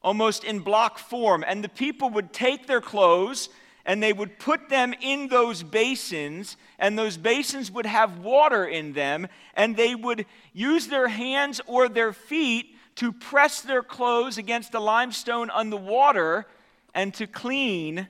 almost 0.02 0.44
in 0.44 0.60
block 0.60 0.98
form. 0.98 1.44
And 1.46 1.62
the 1.62 1.68
people 1.68 2.10
would 2.10 2.32
take 2.32 2.66
their 2.66 2.80
clothes 2.80 3.48
and 3.84 4.02
they 4.02 4.12
would 4.12 4.38
put 4.38 4.68
them 4.68 4.94
in 5.00 5.28
those 5.28 5.62
basins, 5.62 6.56
and 6.78 6.98
those 6.98 7.16
basins 7.16 7.70
would 7.70 7.86
have 7.86 8.18
water 8.18 8.64
in 8.64 8.92
them, 8.92 9.26
and 9.54 9.74
they 9.74 9.94
would 9.94 10.26
use 10.52 10.86
their 10.86 11.08
hands 11.08 11.60
or 11.66 11.88
their 11.88 12.12
feet 12.12 12.76
to 12.96 13.10
press 13.10 13.62
their 13.62 13.82
clothes 13.82 14.36
against 14.36 14.72
the 14.72 14.80
limestone 14.80 15.48
on 15.50 15.70
the 15.70 15.76
water 15.76 16.46
and 16.94 17.14
to 17.14 17.26
clean 17.26 18.08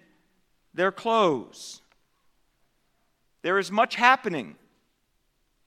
their 0.74 0.90
clothes. 0.90 1.80
There 3.42 3.58
is 3.58 3.70
much 3.70 3.94
happening 3.94 4.56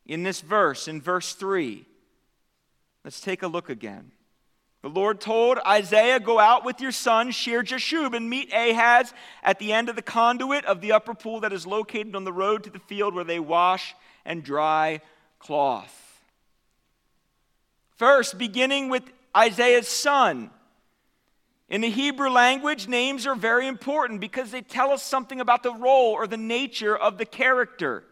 in 0.05 0.23
this 0.23 0.41
verse, 0.41 0.87
in 0.87 1.01
verse 1.01 1.33
3. 1.33 1.85
Let's 3.03 3.21
take 3.21 3.41
a 3.41 3.47
look 3.47 3.69
again. 3.69 4.11
The 4.83 4.89
Lord 4.89 5.21
told 5.21 5.59
Isaiah, 5.65 6.19
Go 6.19 6.39
out 6.39 6.65
with 6.65 6.81
your 6.81 6.91
son, 6.91 7.31
Shear 7.31 7.63
Jashub, 7.63 8.13
and 8.13 8.29
meet 8.29 8.53
Ahaz 8.53 9.13
at 9.41 9.57
the 9.57 9.71
end 9.71 9.87
of 9.87 9.95
the 9.95 10.01
conduit 10.01 10.65
of 10.65 10.81
the 10.81 10.91
upper 10.91 11.13
pool 11.13 11.39
that 11.39 11.53
is 11.53 11.65
located 11.65 12.17
on 12.17 12.25
the 12.25 12.33
road 12.33 12.65
to 12.65 12.69
the 12.69 12.79
field 12.79 13.15
where 13.15 13.23
they 13.23 13.39
wash 13.39 13.95
and 14.25 14.43
dry 14.43 14.99
cloth. 15.39 16.21
First, 17.95 18.37
beginning 18.37 18.89
with 18.89 19.03
Isaiah's 19.35 19.87
son. 19.87 20.49
In 21.69 21.79
the 21.79 21.89
Hebrew 21.89 22.29
language, 22.29 22.89
names 22.89 23.25
are 23.25 23.35
very 23.35 23.67
important 23.67 24.19
because 24.19 24.51
they 24.51 24.61
tell 24.61 24.91
us 24.91 25.01
something 25.01 25.39
about 25.39 25.63
the 25.63 25.73
role 25.73 26.11
or 26.11 26.27
the 26.27 26.35
nature 26.35 26.95
of 26.95 27.17
the 27.17 27.25
character. 27.25 28.03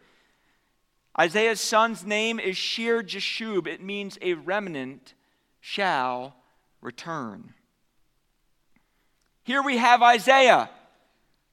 Isaiah's 1.19 1.59
son's 1.59 2.05
name 2.05 2.39
is 2.39 2.55
Shear 2.55 3.03
Jashub. 3.03 3.67
It 3.67 3.83
means 3.83 4.17
a 4.21 4.35
remnant 4.35 5.15
shall 5.59 6.35
return. 6.81 7.53
Here 9.43 9.61
we 9.61 9.77
have 9.77 10.01
Isaiah 10.01 10.69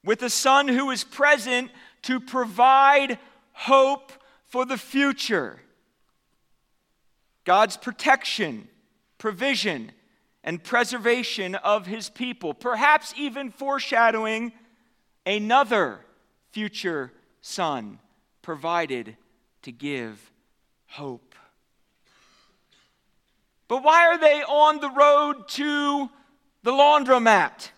with 0.04 0.22
a 0.22 0.30
son 0.30 0.68
who 0.68 0.90
is 0.90 1.04
present 1.04 1.70
to 2.02 2.20
provide 2.20 3.18
hope 3.52 4.12
for 4.46 4.64
the 4.64 4.78
future. 4.78 5.60
God's 7.44 7.76
protection, 7.76 8.68
provision, 9.18 9.92
and 10.44 10.62
preservation 10.62 11.54
of 11.56 11.86
his 11.86 12.08
people, 12.08 12.54
perhaps 12.54 13.12
even 13.16 13.50
foreshadowing 13.50 14.52
another 15.26 16.00
future 16.52 17.12
son 17.40 17.98
provided 18.42 19.16
to 19.62 19.72
give 19.72 20.30
hope. 20.86 21.27
But 23.68 23.84
why 23.84 24.06
are 24.06 24.18
they 24.18 24.42
on 24.42 24.80
the 24.80 24.90
road 24.90 25.46
to 25.48 26.08
the 26.62 26.72
laundromat? 26.72 27.68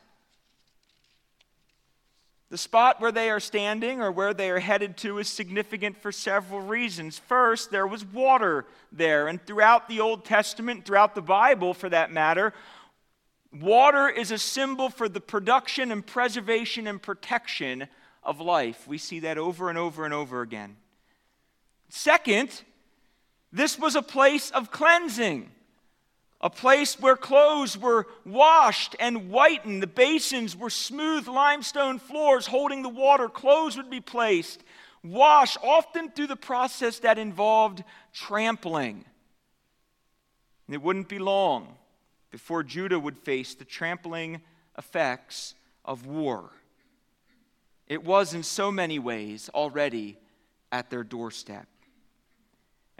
The 2.48 2.58
spot 2.58 3.00
where 3.00 3.12
they 3.12 3.30
are 3.30 3.38
standing 3.38 4.00
or 4.00 4.10
where 4.10 4.34
they 4.34 4.50
are 4.50 4.58
headed 4.58 4.96
to 4.98 5.18
is 5.18 5.28
significant 5.28 5.96
for 5.96 6.10
several 6.10 6.60
reasons. 6.60 7.18
First, 7.18 7.70
there 7.70 7.86
was 7.86 8.04
water 8.04 8.66
there, 8.90 9.28
and 9.28 9.44
throughout 9.44 9.88
the 9.88 10.00
Old 10.00 10.24
Testament, 10.24 10.84
throughout 10.84 11.14
the 11.14 11.22
Bible 11.22 11.74
for 11.74 11.88
that 11.88 12.10
matter, 12.10 12.52
water 13.52 14.08
is 14.08 14.32
a 14.32 14.38
symbol 14.38 14.90
for 14.90 15.08
the 15.08 15.20
production 15.20 15.92
and 15.92 16.04
preservation 16.04 16.88
and 16.88 17.00
protection 17.00 17.86
of 18.24 18.40
life. 18.40 18.86
We 18.88 18.98
see 18.98 19.20
that 19.20 19.38
over 19.38 19.68
and 19.68 19.78
over 19.78 20.04
and 20.04 20.12
over 20.12 20.42
again. 20.42 20.76
Second, 21.88 22.62
this 23.52 23.78
was 23.78 23.94
a 23.94 24.02
place 24.02 24.50
of 24.50 24.72
cleansing 24.72 25.50
a 26.40 26.50
place 26.50 26.98
where 26.98 27.16
clothes 27.16 27.76
were 27.76 28.06
washed 28.24 28.96
and 28.98 29.30
whitened. 29.30 29.82
The 29.82 29.86
basins 29.86 30.56
were 30.56 30.70
smooth 30.70 31.28
limestone 31.28 31.98
floors 31.98 32.46
holding 32.46 32.82
the 32.82 32.88
water. 32.88 33.28
Clothes 33.28 33.76
would 33.76 33.90
be 33.90 34.00
placed, 34.00 34.62
washed, 35.04 35.58
often 35.62 36.10
through 36.10 36.28
the 36.28 36.36
process 36.36 37.00
that 37.00 37.18
involved 37.18 37.84
trampling. 38.12 39.04
And 40.66 40.74
it 40.74 40.82
wouldn't 40.82 41.08
be 41.08 41.18
long 41.18 41.76
before 42.30 42.62
Judah 42.62 42.98
would 42.98 43.18
face 43.18 43.54
the 43.54 43.64
trampling 43.64 44.40
effects 44.78 45.54
of 45.84 46.06
war. 46.06 46.50
It 47.86 48.04
was, 48.04 48.34
in 48.34 48.44
so 48.44 48.70
many 48.70 48.98
ways, 48.98 49.50
already 49.52 50.16
at 50.70 50.90
their 50.90 51.02
doorstep. 51.02 51.66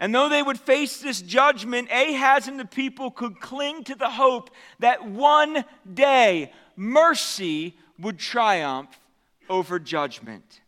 And 0.01 0.15
though 0.15 0.29
they 0.29 0.41
would 0.41 0.59
face 0.59 0.99
this 0.99 1.21
judgment, 1.21 1.91
Ahaz 1.91 2.47
and 2.47 2.59
the 2.59 2.65
people 2.65 3.11
could 3.11 3.39
cling 3.39 3.83
to 3.83 3.93
the 3.93 4.09
hope 4.09 4.49
that 4.79 5.05
one 5.05 5.63
day 5.93 6.51
mercy 6.75 7.77
would 7.99 8.17
triumph 8.17 8.99
over 9.47 9.77
judgment. 9.77 10.61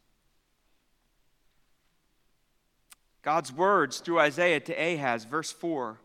God's 3.24 3.52
words 3.52 4.02
through 4.02 4.20
Isaiah 4.20 4.60
to 4.60 4.74
Ahaz, 4.74 5.26
verse 5.26 5.52
4, 5.52 5.98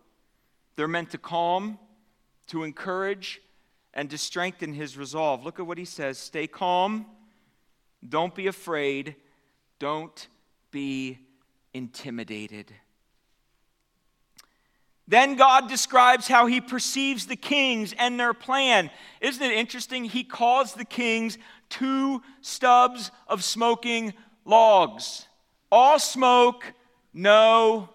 they're 0.77 0.89
meant 0.89 1.11
to 1.11 1.19
calm, 1.19 1.79
to 2.47 2.63
encourage, 2.63 3.43
and 3.93 4.09
to 4.09 4.17
strengthen 4.17 4.73
his 4.73 4.97
resolve. 4.97 5.45
Look 5.45 5.61
at 5.61 5.67
what 5.67 5.77
he 5.77 5.85
says 5.85 6.17
Stay 6.19 6.47
calm, 6.47 7.05
don't 8.09 8.35
be 8.35 8.47
afraid, 8.47 9.17
don't 9.79 10.29
be 10.71 11.19
intimidated. 11.75 12.73
Then 15.09 15.37
God 15.37 15.71
describes 15.71 16.29
how 16.29 16.47
he 16.47 16.61
perceives 16.61 17.27
the 17.27 17.35
kings 17.35 17.95
and 17.99 18.21
their 18.21 18.35
plan. 18.35 18.91
Isn't 19.23 19.43
it 19.43 19.53
interesting? 19.53 20.05
He 20.05 20.23
calls 20.23 20.75
the 20.75 20.85
kings 20.85 21.39
two 21.71 22.23
stubs 22.43 23.11
of 23.27 23.43
smoking 23.43 24.13
logs. 24.45 25.27
All 25.73 25.99
smoke, 25.99 26.75
no 27.15 27.89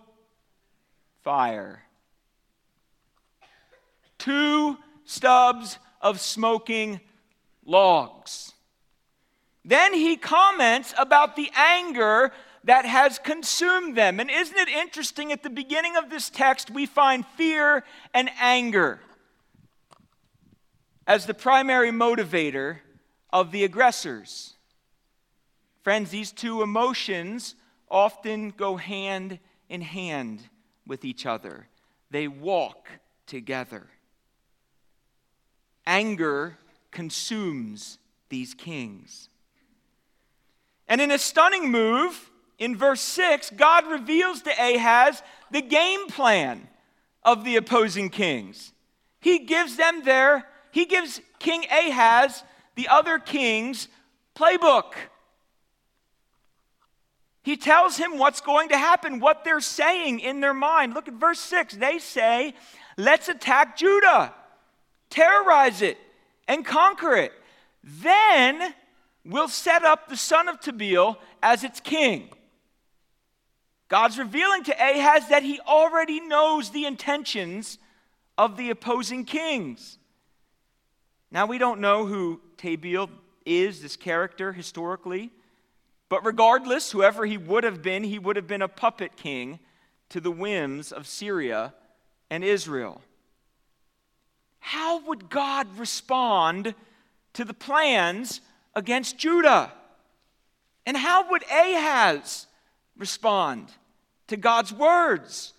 fire. 1.23 1.83
Two 4.17 4.79
stubs 5.05 5.77
of 6.01 6.19
smoking 6.19 6.99
logs. 7.63 8.53
Then 9.63 9.93
he 9.93 10.17
comments 10.17 10.95
about 10.97 11.35
the 11.35 11.51
anger 11.55 12.31
that 12.63 12.85
has 12.85 13.19
consumed 13.19 13.95
them. 13.97 14.19
And 14.19 14.29
isn't 14.29 14.57
it 14.57 14.69
interesting? 14.69 15.31
At 15.31 15.43
the 15.43 15.49
beginning 15.49 15.95
of 15.97 16.09
this 16.09 16.29
text, 16.29 16.71
we 16.71 16.85
find 16.85 17.25
fear 17.37 17.83
and 18.13 18.29
anger 18.39 18.99
as 21.05 21.25
the 21.25 21.33
primary 21.33 21.91
motivator 21.91 22.77
of 23.31 23.51
the 23.51 23.63
aggressors. 23.63 24.53
Friends, 25.81 26.11
these 26.11 26.31
two 26.31 26.61
emotions 26.61 27.55
often 27.89 28.51
go 28.51 28.77
hand 28.77 29.39
in 29.67 29.81
hand 29.81 30.47
with 30.87 31.03
each 31.03 31.25
other, 31.25 31.67
they 32.11 32.27
walk 32.27 32.87
together. 33.25 33.89
anger 35.85 36.57
consumes 36.91 37.97
these 38.29 38.53
kings. 38.53 39.29
And 40.87 41.01
in 41.01 41.11
a 41.11 41.17
stunning 41.17 41.71
move, 41.71 42.31
in 42.63 42.77
verse 42.77 43.01
6, 43.01 43.49
God 43.57 43.85
reveals 43.87 44.41
to 44.43 44.51
Ahaz 44.51 45.21
the 45.51 45.61
game 45.61 46.07
plan 46.07 46.69
of 47.21 47.43
the 47.43 47.57
opposing 47.57 48.09
kings. 48.09 48.71
He 49.19 49.39
gives 49.39 49.75
them 49.75 50.03
their, 50.05 50.47
he 50.71 50.85
gives 50.85 51.19
King 51.39 51.65
Ahaz, 51.69 52.41
the 52.75 52.87
other 52.87 53.19
kings, 53.19 53.89
playbook. 54.33 54.93
He 57.43 57.57
tells 57.57 57.97
him 57.97 58.17
what's 58.17 58.39
going 58.39 58.69
to 58.69 58.77
happen, 58.77 59.19
what 59.19 59.43
they're 59.43 59.59
saying 59.59 60.21
in 60.21 60.39
their 60.39 60.53
mind. 60.53 60.93
Look 60.93 61.09
at 61.09 61.15
verse 61.15 61.39
6. 61.39 61.75
They 61.75 61.99
say, 61.99 62.53
Let's 62.95 63.27
attack 63.27 63.75
Judah, 63.75 64.33
terrorize 65.09 65.81
it, 65.81 65.97
and 66.47 66.65
conquer 66.65 67.13
it. 67.17 67.33
Then 67.83 68.73
we'll 69.25 69.49
set 69.49 69.83
up 69.83 70.07
the 70.07 70.15
son 70.15 70.47
of 70.47 70.61
Tabeel 70.61 71.17
as 71.41 71.65
its 71.65 71.81
king. 71.81 72.29
God's 73.93 74.17
revealing 74.17 74.63
to 74.63 74.71
Ahaz 74.71 75.27
that 75.27 75.43
he 75.43 75.59
already 75.59 76.19
knows 76.19 76.71
the 76.71 76.85
intentions 76.85 77.77
of 78.39 78.57
the 78.57 78.71
opposing 78.71 79.23
kings. 79.23 79.99
Now, 81.29 81.45
we 81.45 81.59
don't 81.59 81.79
know 81.79 82.07
who 82.07 82.41
Tabeel 82.57 83.07
is, 83.45 83.83
this 83.83 83.95
character, 83.95 84.51
historically. 84.51 85.29
But 86.09 86.25
regardless, 86.25 86.89
whoever 86.89 87.23
he 87.27 87.37
would 87.37 87.63
have 87.63 87.83
been, 87.83 88.03
he 88.03 88.17
would 88.17 88.35
have 88.35 88.47
been 88.47 88.63
a 88.63 88.67
puppet 88.67 89.15
king 89.15 89.59
to 90.09 90.19
the 90.19 90.31
whims 90.31 90.91
of 90.91 91.05
Syria 91.05 91.75
and 92.31 92.43
Israel. 92.43 92.99
How 94.57 95.01
would 95.01 95.29
God 95.29 95.67
respond 95.77 96.73
to 97.33 97.45
the 97.45 97.53
plans 97.53 98.41
against 98.73 99.19
Judah? 99.19 99.71
And 100.83 100.97
how 100.97 101.29
would 101.29 101.43
Ahaz 101.43 102.47
respond 102.97 103.71
to 104.33 104.37
God's 104.37 104.73
words? 104.73 105.53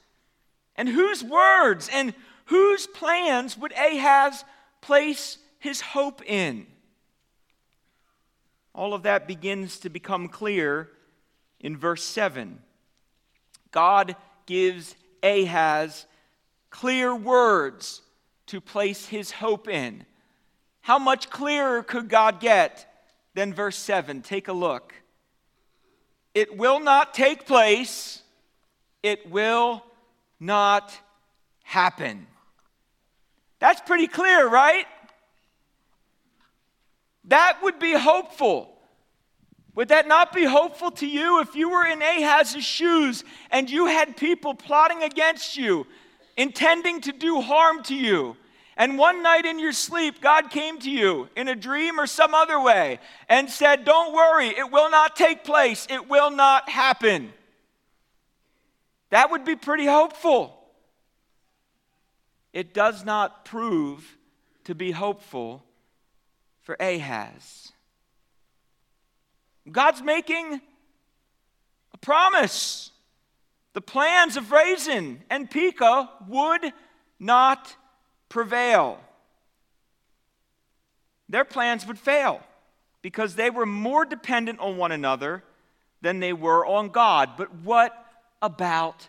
And 0.77 0.89
whose 0.89 1.23
words 1.23 1.89
and 1.93 2.13
whose 2.47 2.87
plans 2.87 3.57
would 3.57 3.73
Ahaz 3.73 4.45
place 4.81 5.39
his 5.61 5.81
hope 5.81 6.23
in? 6.27 6.67
All 8.75 8.93
of 8.93 9.05
that 9.05 9.29
begins 9.29 9.79
to 9.81 9.89
become 9.89 10.29
clear 10.29 10.91
in 11.61 11.77
verse 11.77 12.03
7. 12.03 12.59
God 13.71 14.17
gives 14.47 14.97
Ahaz 15.23 16.07
clear 16.71 17.15
words 17.15 18.03
to 18.47 18.61
place 18.61 19.07
his 19.07 19.31
hope 19.31 19.69
in. 19.69 20.05
How 20.81 20.99
much 20.99 21.31
clearer 21.31 21.85
could 21.85 22.09
God 22.09 22.41
get 22.41 22.93
than 23.35 23.55
verse 23.55 23.77
7? 23.77 24.23
Take 24.23 24.49
a 24.49 24.53
look. 24.53 24.93
It 26.35 26.57
will 26.59 26.81
not 26.81 27.15
take 27.15 27.47
place, 27.47 28.24
it 29.05 29.31
will 29.31 29.85
not 30.41 30.99
happen. 31.63 32.27
That's 33.59 33.83
pretty 33.83 34.07
clear, 34.07 34.49
right? 34.49 34.87
That 37.25 37.59
would 37.63 37.79
be 37.79 37.93
hopeful. 37.93 38.71
Would 39.75 39.89
that 39.89 40.09
not 40.09 40.33
be 40.33 40.45
hopeful 40.45 40.91
to 40.93 41.07
you 41.07 41.41
if 41.41 41.55
you 41.55 41.69
were 41.69 41.87
in 41.87 42.01
Ahaz's 42.01 42.65
shoes 42.65 43.25
and 43.51 43.69
you 43.69 43.87
had 43.87 44.17
people 44.17 44.55
plotting 44.55 45.03
against 45.03 45.57
you, 45.59 45.87
intending 46.39 47.03
to 47.03 47.13
do 47.13 47.43
harm 47.43 47.83
to 47.85 47.95
you? 47.95 48.37
And 48.77 48.97
one 48.97 49.23
night 49.23 49.45
in 49.45 49.59
your 49.59 49.73
sleep, 49.73 50.23
God 50.23 50.51
came 50.51 50.79
to 50.79 50.91
you 50.91 51.29
in 51.37 51.49
a 51.49 51.55
dream 51.55 52.01
or 52.01 52.07
some 52.07 52.35
other 52.35 52.59
way 52.59 53.01
and 53.29 53.51
said, 53.51 53.85
Don't 53.85 54.15
worry, 54.15 54.49
it 54.49 54.73
will 54.73 54.91
not 54.91 55.15
take 55.15 55.45
place, 55.45 55.87
it 55.91 56.09
will 56.09 56.31
not 56.31 56.71
happen. 56.71 57.33
That 59.15 59.31
would 59.31 59.45
be 59.45 59.55
pretty 59.55 59.87
hopeful. 59.87 60.59
It 62.53 62.75
does 62.75 63.05
not 63.05 63.45
prove 63.45 64.19
to 64.65 64.75
be 64.75 64.91
hopeful 64.91 65.63
for 66.63 66.77
Ahaz. 66.81 67.71
God's 69.71 70.03
making 70.03 70.61
a 71.93 71.99
promise. 71.99 72.91
The 73.73 73.81
plans 73.81 74.37
of 74.37 74.51
Rezin 74.51 75.23
and 75.31 75.49
Pekah 75.49 76.11
would 76.27 76.73
not 77.21 77.77
prevail. 78.29 78.99
Their 81.29 81.45
plans 81.45 81.87
would 81.87 82.01
fail 82.01 82.41
because 83.01 83.37
they 83.37 83.51
were 83.51 83.65
more 83.65 84.05
dependent 84.05 84.59
on 84.59 84.77
one 84.77 84.91
another 84.91 85.45
than 86.01 86.19
they 86.19 86.33
were 86.33 86.67
on 86.67 86.89
God. 86.89 87.37
But 87.37 87.55
what 87.63 88.04
about 88.43 89.09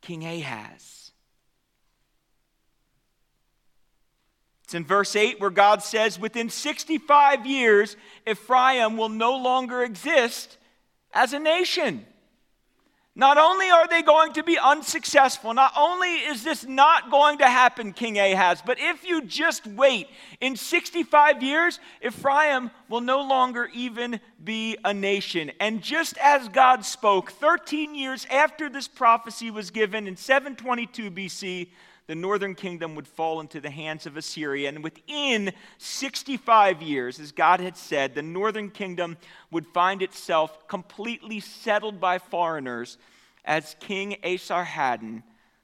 King 0.00 0.24
Ahaz? 0.24 1.12
It's 4.64 4.74
in 4.74 4.84
verse 4.84 5.14
8 5.14 5.40
where 5.40 5.50
God 5.50 5.82
says, 5.82 6.18
Within 6.18 6.48
65 6.48 7.46
years, 7.46 7.96
Ephraim 8.26 8.96
will 8.96 9.10
no 9.10 9.36
longer 9.36 9.82
exist 9.82 10.56
as 11.12 11.32
a 11.32 11.38
nation. 11.38 12.06
Not 13.16 13.38
only 13.38 13.70
are 13.70 13.86
they 13.86 14.02
going 14.02 14.32
to 14.32 14.42
be 14.42 14.58
unsuccessful, 14.58 15.54
not 15.54 15.72
only 15.78 16.14
is 16.14 16.42
this 16.42 16.64
not 16.66 17.12
going 17.12 17.38
to 17.38 17.46
happen, 17.46 17.92
King 17.92 18.18
Ahaz, 18.18 18.60
but 18.64 18.78
if 18.80 19.04
you 19.04 19.22
just 19.22 19.64
wait, 19.68 20.08
in 20.40 20.56
65 20.56 21.40
years, 21.40 21.78
Ephraim 22.04 22.72
will 22.88 23.00
no 23.00 23.20
longer 23.20 23.70
even 23.72 24.18
be 24.42 24.76
a 24.84 24.92
nation. 24.92 25.52
And 25.60 25.80
just 25.80 26.18
as 26.18 26.48
God 26.48 26.84
spoke, 26.84 27.30
13 27.30 27.94
years 27.94 28.26
after 28.32 28.68
this 28.68 28.88
prophecy 28.88 29.48
was 29.48 29.70
given 29.70 30.08
in 30.08 30.16
722 30.16 31.12
BC, 31.12 31.68
the 32.06 32.14
northern 32.14 32.54
kingdom 32.54 32.94
would 32.94 33.08
fall 33.08 33.40
into 33.40 33.60
the 33.60 33.70
hands 33.70 34.06
of 34.06 34.16
Assyria. 34.16 34.68
And 34.68 34.84
within 34.84 35.52
65 35.78 36.82
years, 36.82 37.18
as 37.18 37.32
God 37.32 37.60
had 37.60 37.76
said, 37.76 38.14
the 38.14 38.22
northern 38.22 38.70
kingdom 38.70 39.16
would 39.50 39.66
find 39.68 40.02
itself 40.02 40.68
completely 40.68 41.40
settled 41.40 42.00
by 42.00 42.18
foreigners 42.18 42.98
as 43.44 43.76
King 43.80 44.16
Esarhaddon, 44.22 45.22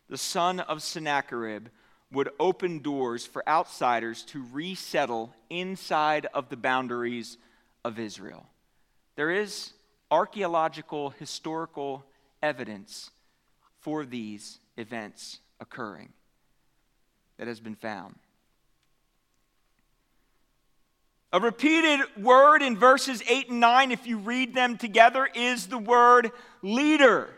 the 0.08 0.18
son 0.18 0.60
of 0.60 0.82
Sennacherib, 0.82 1.68
would 2.12 2.30
open 2.40 2.80
doors 2.80 3.24
for 3.24 3.48
outsiders 3.48 4.22
to 4.24 4.44
resettle 4.50 5.34
inside 5.48 6.26
of 6.34 6.48
the 6.48 6.56
boundaries 6.56 7.38
of 7.84 7.98
Israel. 7.98 8.46
There 9.14 9.30
is 9.30 9.72
archaeological, 10.10 11.10
historical 11.10 12.04
evidence 12.42 13.10
for 13.78 14.04
these 14.04 14.58
events 14.76 15.38
occurring 15.60 16.12
that 17.40 17.48
has 17.48 17.58
been 17.58 17.74
found. 17.74 18.16
A 21.32 21.40
repeated 21.40 22.00
word 22.18 22.60
in 22.60 22.76
verses 22.76 23.22
8 23.26 23.48
and 23.48 23.60
9, 23.60 23.92
if 23.92 24.06
you 24.06 24.18
read 24.18 24.54
them 24.54 24.76
together, 24.76 25.26
is 25.34 25.68
the 25.68 25.78
word 25.78 26.32
leader. 26.60 27.30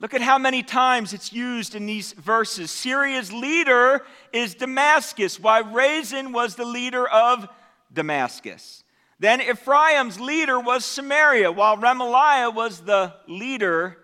Look 0.00 0.12
at 0.12 0.22
how 0.22 0.38
many 0.38 0.64
times 0.64 1.12
it's 1.12 1.32
used 1.32 1.76
in 1.76 1.86
these 1.86 2.14
verses. 2.14 2.72
Syria's 2.72 3.32
leader 3.32 4.04
is 4.32 4.56
Damascus, 4.56 5.38
while 5.38 5.62
Rezin 5.72 6.32
was 6.32 6.56
the 6.56 6.64
leader 6.64 7.06
of 7.06 7.48
Damascus. 7.92 8.82
Then 9.20 9.40
Ephraim's 9.40 10.18
leader 10.18 10.58
was 10.58 10.84
Samaria, 10.84 11.52
while 11.52 11.76
Remaliah 11.76 12.52
was 12.52 12.80
the 12.80 13.14
leader 13.28 13.98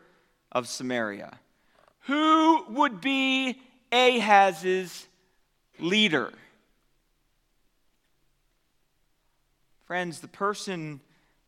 of 0.53 0.69
Samaria. 0.69 1.41
Who 2.03 2.67
would 2.69 3.01
be 3.01 3.61
Ahaz's 3.91 5.09
leader. 5.79 6.33
Friends, 9.87 10.21
the 10.21 10.29
person 10.29 11.01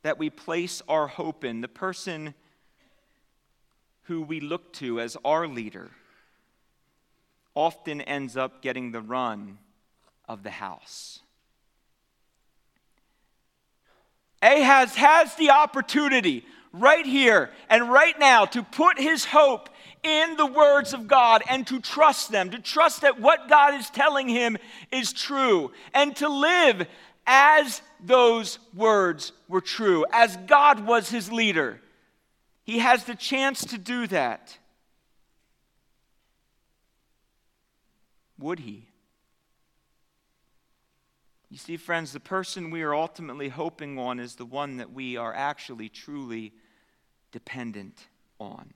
that 0.02 0.18
we 0.18 0.30
place 0.30 0.82
our 0.88 1.06
hope 1.06 1.44
in, 1.44 1.60
the 1.60 1.68
person 1.68 2.34
who 4.02 4.22
we 4.22 4.40
look 4.40 4.72
to 4.74 5.00
as 5.00 5.16
our 5.24 5.48
leader, 5.48 5.90
often 7.54 8.00
ends 8.02 8.36
up 8.36 8.62
getting 8.62 8.92
the 8.92 9.00
run 9.00 9.58
of 10.28 10.42
the 10.42 10.50
house. 10.50 11.20
Ahaz 14.42 14.94
has 14.94 15.34
the 15.36 15.50
opportunity 15.50 16.44
right 16.72 17.06
here 17.06 17.50
and 17.68 17.90
right 17.90 18.18
now 18.18 18.44
to 18.44 18.62
put 18.62 18.98
his 18.98 19.24
hope 19.24 19.70
in 20.06 20.36
the 20.36 20.46
words 20.46 20.94
of 20.94 21.06
God 21.06 21.42
and 21.48 21.66
to 21.66 21.80
trust 21.80 22.30
them, 22.30 22.50
to 22.50 22.58
trust 22.58 23.02
that 23.02 23.20
what 23.20 23.48
God 23.48 23.74
is 23.74 23.90
telling 23.90 24.28
him 24.28 24.56
is 24.92 25.12
true, 25.12 25.72
and 25.92 26.14
to 26.16 26.28
live 26.28 26.86
as 27.26 27.82
those 28.02 28.58
words 28.74 29.32
were 29.48 29.60
true, 29.60 30.04
as 30.12 30.36
God 30.46 30.86
was 30.86 31.10
his 31.10 31.30
leader. 31.32 31.80
He 32.62 32.78
has 32.78 33.04
the 33.04 33.14
chance 33.14 33.64
to 33.66 33.78
do 33.78 34.06
that. 34.08 34.58
Would 38.38 38.60
he? 38.60 38.88
You 41.50 41.58
see, 41.58 41.76
friends, 41.76 42.12
the 42.12 42.20
person 42.20 42.70
we 42.70 42.82
are 42.82 42.94
ultimately 42.94 43.48
hoping 43.48 43.98
on 43.98 44.18
is 44.18 44.34
the 44.34 44.44
one 44.44 44.78
that 44.78 44.92
we 44.92 45.16
are 45.16 45.32
actually 45.34 45.88
truly 45.88 46.52
dependent 47.32 48.08
on. 48.38 48.74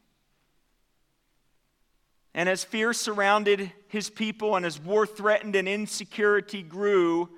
And 2.35 2.49
as 2.49 2.63
fear 2.63 2.93
surrounded 2.93 3.73
his 3.89 4.09
people 4.09 4.57
and 4.57 4.65
as 4.65 4.79
war 4.79 5.07
threatened 5.07 5.57
and 5.57 5.69
insecurity 5.69 6.63
grew, 6.63 7.29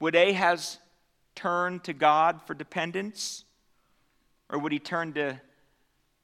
would 0.00 0.14
Ahaz 0.14 0.78
turn 1.34 1.80
to 1.80 1.92
God 1.92 2.40
for 2.42 2.54
dependence? 2.54 3.44
Or 4.50 4.58
would 4.58 4.72
he 4.72 4.78
turn 4.78 5.12
to 5.14 5.40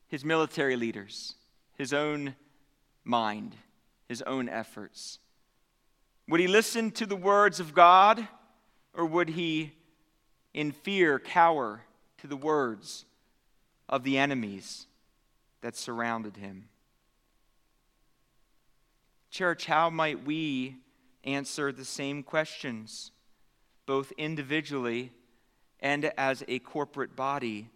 his 0.08 0.24
military 0.24 0.76
leaders, 0.76 1.34
his 1.76 1.92
own 1.92 2.34
mind, 3.04 3.54
his 4.08 4.22
own 4.22 4.48
efforts? 4.48 5.18
Would 6.28 6.40
he 6.40 6.48
listen 6.48 6.90
to 6.92 7.06
the 7.06 7.16
words 7.16 7.60
of 7.60 7.74
God? 7.74 8.26
Or 8.94 9.04
would 9.04 9.30
he, 9.30 9.72
in 10.54 10.72
fear, 10.72 11.18
cower 11.18 11.82
to 12.18 12.26
the 12.26 12.36
words 12.36 13.04
of 13.88 14.04
the 14.04 14.16
enemies 14.16 14.86
that 15.60 15.76
surrounded 15.76 16.36
him? 16.36 16.68
Church, 19.34 19.66
how 19.66 19.90
might 19.90 20.24
we 20.24 20.76
answer 21.24 21.72
the 21.72 21.84
same 21.84 22.22
questions, 22.22 23.10
both 23.84 24.12
individually 24.16 25.10
and 25.80 26.04
as 26.16 26.44
a 26.46 26.60
corporate 26.60 27.16
body 27.16 27.68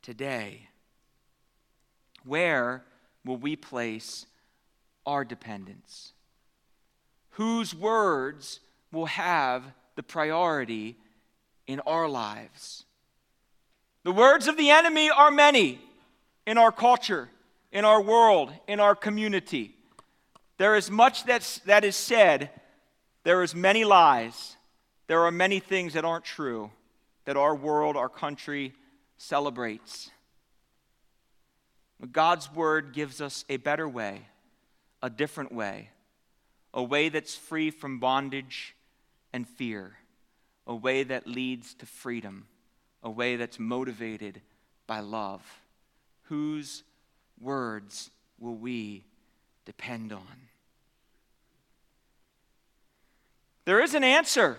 today? 0.00 0.68
Where 2.24 2.84
will 3.24 3.36
we 3.36 3.56
place 3.56 4.26
our 5.04 5.24
dependence? 5.24 6.12
Whose 7.30 7.74
words 7.74 8.60
will 8.92 9.06
have 9.06 9.64
the 9.96 10.04
priority 10.04 10.94
in 11.66 11.80
our 11.80 12.08
lives? 12.08 12.84
The 14.04 14.12
words 14.12 14.46
of 14.46 14.56
the 14.56 14.70
enemy 14.70 15.10
are 15.10 15.32
many 15.32 15.80
in 16.46 16.58
our 16.58 16.70
culture, 16.70 17.28
in 17.72 17.84
our 17.84 18.00
world, 18.00 18.52
in 18.68 18.78
our 18.78 18.94
community. 18.94 19.74
There 20.62 20.76
is 20.76 20.92
much 20.92 21.24
that's, 21.24 21.58
that 21.66 21.82
is 21.82 21.96
said. 21.96 22.50
There 23.24 23.42
is 23.42 23.52
many 23.52 23.84
lies. 23.84 24.56
There 25.08 25.22
are 25.22 25.32
many 25.32 25.58
things 25.58 25.94
that 25.94 26.04
aren't 26.04 26.24
true 26.24 26.70
that 27.24 27.36
our 27.36 27.52
world, 27.52 27.96
our 27.96 28.08
country 28.08 28.72
celebrates. 29.16 30.12
God's 32.12 32.48
word 32.54 32.92
gives 32.92 33.20
us 33.20 33.44
a 33.48 33.56
better 33.56 33.88
way, 33.88 34.28
a 35.02 35.10
different 35.10 35.50
way, 35.50 35.88
a 36.72 36.84
way 36.84 37.08
that's 37.08 37.34
free 37.34 37.72
from 37.72 37.98
bondage 37.98 38.76
and 39.32 39.48
fear, 39.48 39.96
a 40.68 40.76
way 40.76 41.02
that 41.02 41.26
leads 41.26 41.74
to 41.74 41.86
freedom, 41.86 42.46
a 43.02 43.10
way 43.10 43.34
that's 43.34 43.58
motivated 43.58 44.40
by 44.86 45.00
love. 45.00 45.42
Whose 46.26 46.84
words 47.40 48.12
will 48.38 48.54
we 48.54 49.02
depend 49.64 50.12
on? 50.12 50.51
There 53.64 53.80
is 53.80 53.94
an 53.94 54.02
answer 54.02 54.58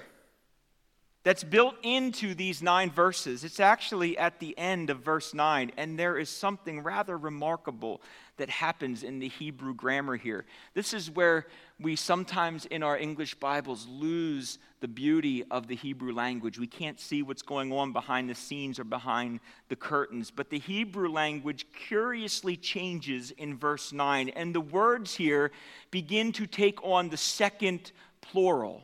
that's 1.24 1.44
built 1.44 1.76
into 1.84 2.36
these 2.36 2.62
nine 2.62 2.92
verses. 2.92 3.46
It's 3.46 3.62
actually 3.62 4.18
at 4.18 4.40
the 4.40 4.58
end 4.58 4.90
of 4.90 5.00
verse 5.00 5.34
9, 5.34 5.72
and 5.78 5.98
there 5.98 6.18
is 6.18 6.30
something 6.30 6.84
rather 6.84 7.18
remarkable 7.18 8.02
that 8.38 8.50
happens 8.50 9.04
in 9.04 9.20
the 9.20 9.30
Hebrew 9.30 9.74
grammar 9.74 10.18
here. 10.18 10.46
This 10.74 10.94
is 10.94 11.10
where 11.10 11.48
we 11.80 11.96
sometimes 11.96 12.66
in 12.66 12.84
our 12.84 12.98
English 12.98 13.36
Bibles 13.36 13.88
lose 13.88 14.58
the 14.82 14.88
beauty 14.88 15.46
of 15.50 15.68
the 15.68 15.76
Hebrew 15.76 16.14
language. 16.14 16.60
We 16.60 16.68
can't 16.68 17.00
see 17.00 17.24
what's 17.24 17.42
going 17.42 17.72
on 17.72 17.94
behind 17.94 18.30
the 18.30 18.36
scenes 18.36 18.78
or 18.78 18.84
behind 18.84 19.40
the 19.70 19.78
curtains. 19.78 20.30
But 20.30 20.50
the 20.50 20.60
Hebrew 20.60 21.10
language 21.10 21.68
curiously 21.88 22.58
changes 22.58 23.32
in 23.32 23.58
verse 23.58 23.94
9, 23.94 24.30
and 24.30 24.54
the 24.54 24.62
words 24.62 25.16
here 25.16 25.52
begin 25.90 26.34
to 26.34 26.48
take 26.48 26.84
on 26.84 27.10
the 27.10 27.18
second 27.18 27.94
plural. 28.20 28.84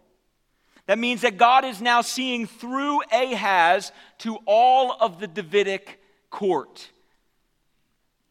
That 0.89 0.97
means 0.97 1.21
that 1.21 1.38
God 1.38 1.65
is 1.65 1.84
now 1.84 2.02
seeing 2.02 2.47
through 2.47 3.02
Ahaz 3.12 3.91
to 4.17 4.39
all 4.47 4.97
of 4.99 5.19
the 5.19 5.28
Davidic 5.28 6.02
court. 6.32 6.89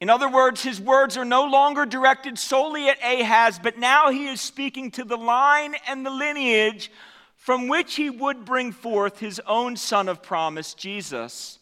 In 0.00 0.10
other 0.10 0.28
words, 0.28 0.64
his 0.64 0.80
words 0.80 1.16
are 1.16 1.24
no 1.24 1.44
longer 1.44 1.86
directed 1.86 2.36
solely 2.36 2.88
at 2.88 2.98
Ahaz, 3.00 3.60
but 3.62 3.78
now 3.78 4.10
he 4.10 4.26
is 4.26 4.40
speaking 4.40 4.90
to 4.90 5.04
the 5.04 5.16
line 5.16 5.76
and 5.86 6.04
the 6.04 6.10
lineage 6.10 6.90
from 7.36 7.68
which 7.68 7.94
he 7.94 8.10
would 8.10 8.44
bring 8.44 8.72
forth 8.72 9.20
his 9.20 9.40
own 9.46 9.76
son 9.76 10.08
of 10.08 10.20
promise, 10.20 10.74
Jesus, 10.74 11.60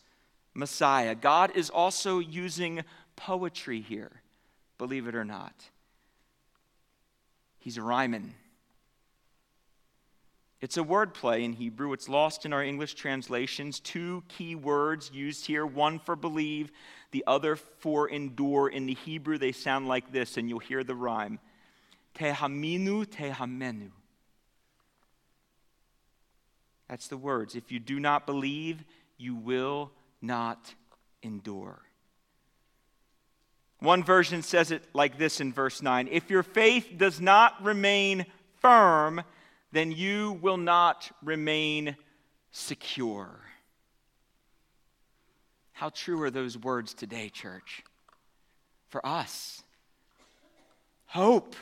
Messiah. 0.55 1.15
God 1.15 1.53
is 1.55 1.69
also 1.69 2.21
using 2.21 2.85
poetry 3.17 3.83
here, 3.83 4.23
believe 4.79 5.07
it 5.07 5.15
or 5.15 5.27
not. 5.27 5.53
He's 7.59 7.79
rhyming. 7.79 8.33
It's 10.61 10.79
a 10.79 10.83
wordplay 10.83 11.43
in 11.43 11.53
Hebrew. 11.53 11.93
It's 11.93 12.09
lost 12.09 12.47
in 12.47 12.53
our 12.53 12.63
English 12.63 12.95
translations. 12.95 13.79
Two 13.79 14.25
key 14.29 14.55
words 14.55 15.11
used 15.13 15.47
here 15.47 15.67
one 15.67 15.99
for 15.99 16.17
believe, 16.17 16.73
the 17.11 17.25
other 17.27 17.57
for 17.57 18.09
endure. 18.09 18.69
In 18.69 18.87
the 18.87 18.95
Hebrew, 18.95 19.37
they 19.37 19.53
sound 19.53 19.87
like 19.87 20.13
this, 20.13 20.37
and 20.37 20.49
you'll 20.49 20.59
hear 20.59 20.83
the 20.83 20.95
rhyme 20.95 21.39
Tehaminu, 22.15 23.05
tehamenu. 23.07 23.91
That's 26.89 27.09
the 27.09 27.17
words. 27.17 27.55
If 27.55 27.71
you 27.71 27.79
do 27.79 28.01
not 28.01 28.27
believe, 28.27 28.83
you 29.19 29.35
will 29.35 29.91
not 30.23 30.75
endure. 31.23 31.83
One 33.81 34.03
version 34.03 34.43
says 34.43 34.71
it 34.71 34.83
like 34.95 35.19
this 35.19 35.41
in 35.41 35.53
verse 35.53 35.83
9 35.83 36.09
If 36.11 36.31
your 36.31 36.43
faith 36.43 36.95
does 36.97 37.21
not 37.21 37.63
remain 37.63 38.25
firm, 38.61 39.23
then 39.77 39.93
you 39.93 40.39
will 40.41 40.57
not 40.57 41.11
remain 41.23 41.97
secure. 42.51 43.41
How 45.73 45.91
true 45.91 46.23
are 46.23 46.31
those 46.31 46.57
words 46.57 46.95
today, 46.95 47.29
church? 47.29 47.85
For 48.89 49.05
us, 49.05 49.63
hope. 51.07 51.55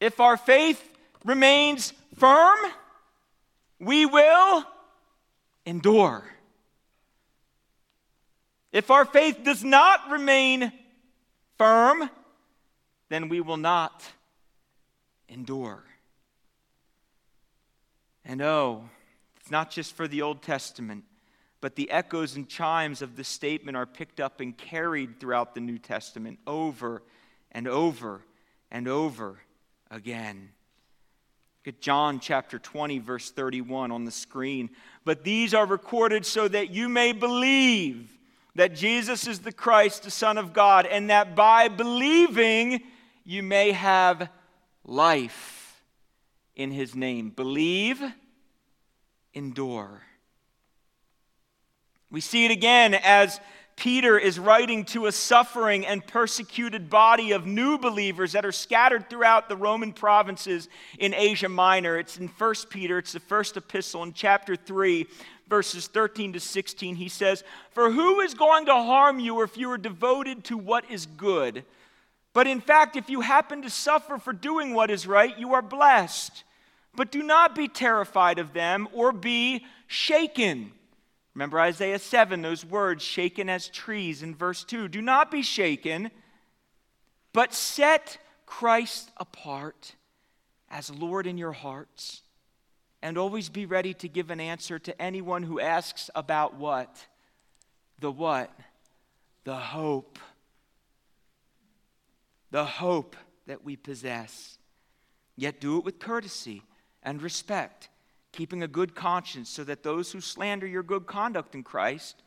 If 0.00 0.20
our 0.20 0.36
faith 0.36 0.86
remains 1.24 1.94
firm, 2.16 2.58
we 3.78 4.04
will 4.04 4.64
endure. 5.64 6.24
If 8.70 8.90
our 8.90 9.06
faith 9.06 9.38
does 9.44 9.64
not 9.64 10.10
remain 10.10 10.72
firm, 11.56 12.10
then 13.08 13.30
we 13.30 13.40
will 13.40 13.56
not 13.56 14.04
endure. 15.34 15.84
And 18.24 18.40
oh, 18.40 18.84
it's 19.40 19.50
not 19.50 19.70
just 19.70 19.94
for 19.94 20.08
the 20.08 20.22
Old 20.22 20.40
Testament, 20.40 21.04
but 21.60 21.76
the 21.76 21.90
echoes 21.90 22.36
and 22.36 22.48
chimes 22.48 23.02
of 23.02 23.16
the 23.16 23.24
statement 23.24 23.76
are 23.76 23.86
picked 23.86 24.20
up 24.20 24.40
and 24.40 24.56
carried 24.56 25.20
throughout 25.20 25.54
the 25.54 25.60
New 25.60 25.78
Testament 25.78 26.38
over 26.46 27.02
and 27.52 27.68
over 27.68 28.22
and 28.70 28.88
over 28.88 29.40
again. 29.90 30.50
Look 31.64 31.74
at 31.74 31.80
John 31.80 32.20
chapter 32.20 32.58
20, 32.58 32.98
verse 32.98 33.30
31 33.30 33.90
on 33.90 34.04
the 34.04 34.10
screen. 34.10 34.70
But 35.04 35.24
these 35.24 35.52
are 35.54 35.66
recorded 35.66 36.24
so 36.24 36.48
that 36.48 36.70
you 36.70 36.88
may 36.88 37.12
believe 37.12 38.10
that 38.54 38.74
Jesus 38.74 39.26
is 39.26 39.40
the 39.40 39.52
Christ, 39.52 40.04
the 40.04 40.10
Son 40.10 40.38
of 40.38 40.52
God, 40.52 40.86
and 40.86 41.10
that 41.10 41.34
by 41.34 41.68
believing 41.68 42.82
you 43.24 43.42
may 43.42 43.72
have 43.72 44.28
life 44.84 45.82
in 46.54 46.70
his 46.70 46.94
name. 46.94 47.30
Believe, 47.30 48.02
endure. 49.32 50.02
We 52.10 52.20
see 52.20 52.44
it 52.44 52.50
again 52.50 52.94
as 52.94 53.40
Peter 53.76 54.16
is 54.16 54.38
writing 54.38 54.84
to 54.84 55.06
a 55.06 55.12
suffering 55.12 55.84
and 55.84 56.06
persecuted 56.06 56.88
body 56.88 57.32
of 57.32 57.44
new 57.44 57.76
believers 57.76 58.32
that 58.32 58.44
are 58.44 58.52
scattered 58.52 59.10
throughout 59.10 59.48
the 59.48 59.56
Roman 59.56 59.92
provinces 59.92 60.68
in 60.98 61.12
Asia 61.12 61.48
Minor. 61.48 61.98
It's 61.98 62.18
in 62.18 62.28
1 62.28 62.54
Peter, 62.70 62.98
it's 62.98 63.12
the 63.12 63.20
first 63.20 63.56
epistle 63.56 64.04
in 64.04 64.12
chapter 64.12 64.54
3, 64.54 65.06
verses 65.48 65.88
13 65.88 66.34
to 66.34 66.40
16. 66.40 66.94
He 66.94 67.08
says, 67.08 67.42
For 67.72 67.90
who 67.90 68.20
is 68.20 68.34
going 68.34 68.66
to 68.66 68.74
harm 68.74 69.18
you 69.18 69.42
if 69.42 69.56
you 69.56 69.70
are 69.72 69.78
devoted 69.78 70.44
to 70.44 70.56
what 70.56 70.88
is 70.88 71.06
good? 71.06 71.64
But 72.34 72.48
in 72.48 72.60
fact, 72.60 72.96
if 72.96 73.08
you 73.08 73.22
happen 73.22 73.62
to 73.62 73.70
suffer 73.70 74.18
for 74.18 74.32
doing 74.32 74.74
what 74.74 74.90
is 74.90 75.06
right, 75.06 75.38
you 75.38 75.54
are 75.54 75.62
blessed. 75.62 76.44
But 76.94 77.10
do 77.10 77.22
not 77.22 77.54
be 77.54 77.68
terrified 77.68 78.38
of 78.38 78.52
them 78.52 78.88
or 78.92 79.12
be 79.12 79.64
shaken. 79.86 80.72
Remember 81.34 81.58
Isaiah 81.60 81.98
7, 81.98 82.42
those 82.42 82.64
words, 82.64 83.02
shaken 83.02 83.48
as 83.48 83.68
trees 83.68 84.22
in 84.22 84.34
verse 84.34 84.64
2. 84.64 84.88
Do 84.88 85.00
not 85.00 85.30
be 85.30 85.42
shaken, 85.42 86.10
but 87.32 87.54
set 87.54 88.18
Christ 88.46 89.10
apart 89.16 89.94
as 90.70 90.90
Lord 90.90 91.26
in 91.26 91.38
your 91.38 91.52
hearts. 91.52 92.22
And 93.00 93.18
always 93.18 93.48
be 93.48 93.66
ready 93.66 93.94
to 93.94 94.08
give 94.08 94.30
an 94.30 94.40
answer 94.40 94.78
to 94.78 95.02
anyone 95.02 95.42
who 95.42 95.60
asks 95.60 96.10
about 96.14 96.54
what? 96.54 97.06
The 98.00 98.10
what? 98.10 98.50
The 99.44 99.56
hope. 99.56 100.18
The 102.54 102.64
hope 102.64 103.16
that 103.48 103.64
we 103.64 103.74
possess. 103.74 104.58
Yet 105.34 105.60
do 105.60 105.78
it 105.78 105.84
with 105.84 105.98
courtesy 105.98 106.62
and 107.02 107.20
respect, 107.20 107.88
keeping 108.30 108.62
a 108.62 108.68
good 108.68 108.94
conscience, 108.94 109.50
so 109.50 109.64
that 109.64 109.82
those 109.82 110.12
who 110.12 110.20
slander 110.20 110.64
your 110.64 110.84
good 110.84 111.04
conduct 111.04 111.56
in 111.56 111.64
Christ 111.64 112.22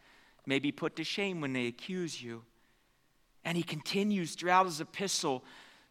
may 0.46 0.60
be 0.60 0.74
put 0.74 0.98
to 0.98 1.06
shame 1.06 1.40
when 1.40 1.54
they 1.54 1.68
accuse 1.68 2.22
you. 2.22 2.44
And 3.46 3.56
he 3.56 3.64
continues 3.64 4.36
throughout 4.36 4.66
his 4.66 4.82
epistle 4.82 5.46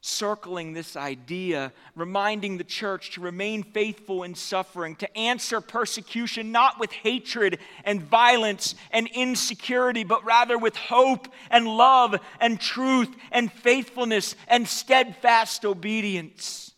circling 0.07 0.73
this 0.73 0.97
idea, 0.97 1.73
reminding 1.95 2.59
the 2.59 2.65
church 2.65 3.13
to 3.13 3.21
remain 3.21 3.63
faithful 3.63 4.23
in 4.23 4.35
suffering, 4.35 4.95
to 4.97 5.17
answer 5.19 5.61
persecution 5.61 6.53
not 6.53 6.79
with 6.79 6.93
hatred 6.93 7.59
and 7.85 8.03
violence 8.03 8.75
and 8.93 9.09
insecurity, 9.09 10.05
but 10.05 10.25
rather 10.25 10.57
with 10.57 10.77
hope 10.77 11.29
and 11.51 11.67
love 11.67 12.19
and 12.41 12.61
truth 12.61 13.15
and 13.33 13.53
faithfulness 13.53 14.37
and 14.49 14.69
steadfast 14.69 15.65
obedience. 15.65 16.73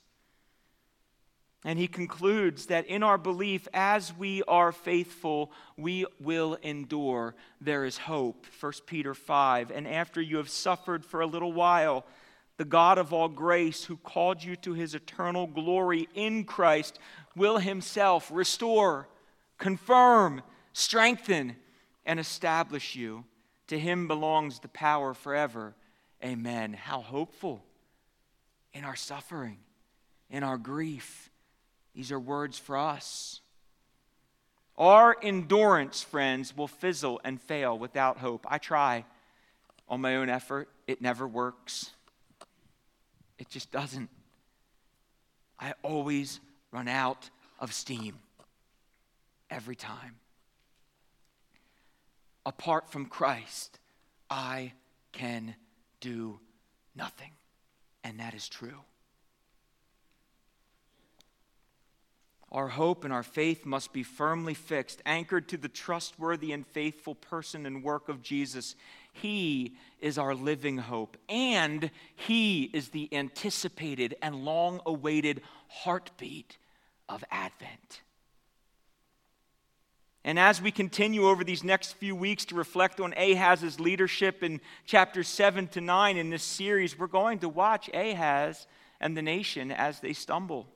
And 1.64 1.78
he 1.78 1.88
concludes 1.88 2.66
that 2.66 2.86
in 2.86 3.02
our 3.02 3.18
belief, 3.18 3.68
as 3.74 4.16
we 4.16 4.42
are 4.44 4.72
faithful, 4.72 5.52
we 5.76 6.06
will 6.18 6.56
endure. 6.62 7.34
There 7.60 7.84
is 7.84 7.98
hope. 7.98 8.46
1 8.60 8.72
Peter 8.86 9.12
5. 9.12 9.70
And 9.72 9.86
after 9.86 10.22
you 10.22 10.38
have 10.38 10.48
suffered 10.48 11.04
for 11.04 11.20
a 11.20 11.26
little 11.26 11.52
while, 11.52 12.06
the 12.58 12.64
God 12.64 12.98
of 12.98 13.12
all 13.12 13.28
grace, 13.28 13.84
who 13.84 13.96
called 13.96 14.42
you 14.42 14.56
to 14.56 14.74
his 14.74 14.94
eternal 14.94 15.46
glory 15.46 16.08
in 16.14 16.44
Christ, 16.44 16.98
will 17.34 17.58
himself 17.58 18.30
restore, 18.32 19.08
confirm, 19.58 20.42
strengthen, 20.72 21.56
and 22.04 22.20
establish 22.20 22.96
you. 22.96 23.24
To 23.68 23.78
him 23.78 24.08
belongs 24.08 24.58
the 24.58 24.68
power 24.68 25.14
forever. 25.14 25.76
Amen. 26.22 26.72
How 26.72 27.00
hopeful 27.00 27.64
in 28.74 28.84
our 28.84 28.96
suffering, 28.96 29.58
in 30.28 30.42
our 30.42 30.58
grief. 30.58 31.30
These 31.94 32.10
are 32.10 32.20
words 32.20 32.58
for 32.58 32.76
us. 32.76 33.40
Our 34.76 35.16
endurance, 35.22 36.02
friends, 36.02 36.56
will 36.56 36.68
fizzle 36.68 37.20
and 37.22 37.40
fail 37.40 37.78
without 37.78 38.18
hope. 38.18 38.46
I 38.48 38.58
try 38.58 39.04
on 39.88 40.00
my 40.00 40.16
own 40.16 40.28
effort, 40.28 40.68
it 40.86 41.00
never 41.00 41.26
works. 41.26 41.92
It 43.38 43.48
just 43.48 43.70
doesn't. 43.70 44.10
I 45.58 45.74
always 45.82 46.40
run 46.72 46.88
out 46.88 47.30
of 47.58 47.72
steam 47.72 48.18
every 49.50 49.76
time. 49.76 50.16
Apart 52.44 52.90
from 52.90 53.06
Christ, 53.06 53.78
I 54.30 54.72
can 55.12 55.54
do 56.00 56.40
nothing. 56.94 57.32
And 58.04 58.20
that 58.20 58.34
is 58.34 58.48
true. 58.48 58.80
Our 62.50 62.68
hope 62.68 63.04
and 63.04 63.12
our 63.12 63.22
faith 63.22 63.66
must 63.66 63.92
be 63.92 64.02
firmly 64.02 64.54
fixed, 64.54 65.02
anchored 65.04 65.48
to 65.48 65.58
the 65.58 65.68
trustworthy 65.68 66.52
and 66.52 66.66
faithful 66.66 67.14
person 67.14 67.66
and 67.66 67.84
work 67.84 68.08
of 68.08 68.22
Jesus. 68.22 68.74
He 69.20 69.76
is 70.00 70.18
our 70.18 70.34
living 70.34 70.78
hope, 70.78 71.16
and 71.28 71.90
He 72.14 72.64
is 72.64 72.88
the 72.90 73.08
anticipated 73.12 74.16
and 74.22 74.44
long 74.44 74.80
awaited 74.86 75.42
heartbeat 75.68 76.56
of 77.08 77.24
Advent. 77.30 78.02
And 80.24 80.38
as 80.38 80.60
we 80.60 80.70
continue 80.70 81.26
over 81.26 81.42
these 81.42 81.64
next 81.64 81.92
few 81.94 82.14
weeks 82.14 82.44
to 82.46 82.54
reflect 82.54 83.00
on 83.00 83.14
Ahaz's 83.16 83.80
leadership 83.80 84.42
in 84.42 84.60
chapters 84.84 85.28
7 85.28 85.68
to 85.68 85.80
9 85.80 86.16
in 86.16 86.30
this 86.30 86.42
series, 86.42 86.98
we're 86.98 87.06
going 87.06 87.38
to 87.38 87.48
watch 87.48 87.88
Ahaz 87.94 88.66
and 89.00 89.16
the 89.16 89.22
nation 89.22 89.72
as 89.72 90.00
they 90.00 90.12
stumble. 90.12 90.68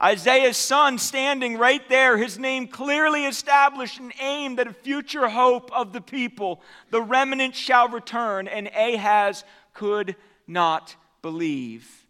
Isaiah's 0.00 0.56
son 0.56 0.98
standing 0.98 1.58
right 1.58 1.86
there, 1.88 2.16
his 2.16 2.38
name 2.38 2.68
clearly 2.68 3.26
established 3.26 3.98
and 3.98 4.12
aimed 4.20 4.60
at 4.60 4.68
a 4.68 4.72
future 4.72 5.28
hope 5.28 5.72
of 5.72 5.92
the 5.92 6.00
people. 6.00 6.60
The 6.90 7.02
remnant 7.02 7.56
shall 7.56 7.88
return, 7.88 8.46
and 8.46 8.68
Ahaz 8.68 9.42
could 9.74 10.14
not 10.46 10.94
believe. 11.20 12.06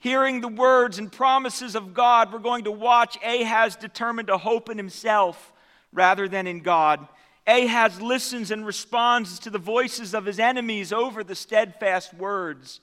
Hearing 0.00 0.40
the 0.40 0.48
words 0.48 0.98
and 0.98 1.10
promises 1.10 1.76
of 1.76 1.94
God, 1.94 2.32
we're 2.32 2.40
going 2.40 2.64
to 2.64 2.72
watch 2.72 3.16
Ahaz 3.24 3.76
determined 3.76 4.28
to 4.28 4.36
hope 4.36 4.68
in 4.68 4.76
himself 4.76 5.52
rather 5.92 6.28
than 6.28 6.46
in 6.46 6.60
God. 6.60 7.06
Ahaz 7.46 8.00
listens 8.00 8.50
and 8.50 8.66
responds 8.66 9.38
to 9.38 9.50
the 9.50 9.58
voices 9.58 10.12
of 10.12 10.24
his 10.24 10.40
enemies 10.40 10.92
over 10.92 11.22
the 11.22 11.34
steadfast 11.34 12.12
words 12.14 12.80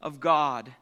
of 0.00 0.20
God. 0.20 0.72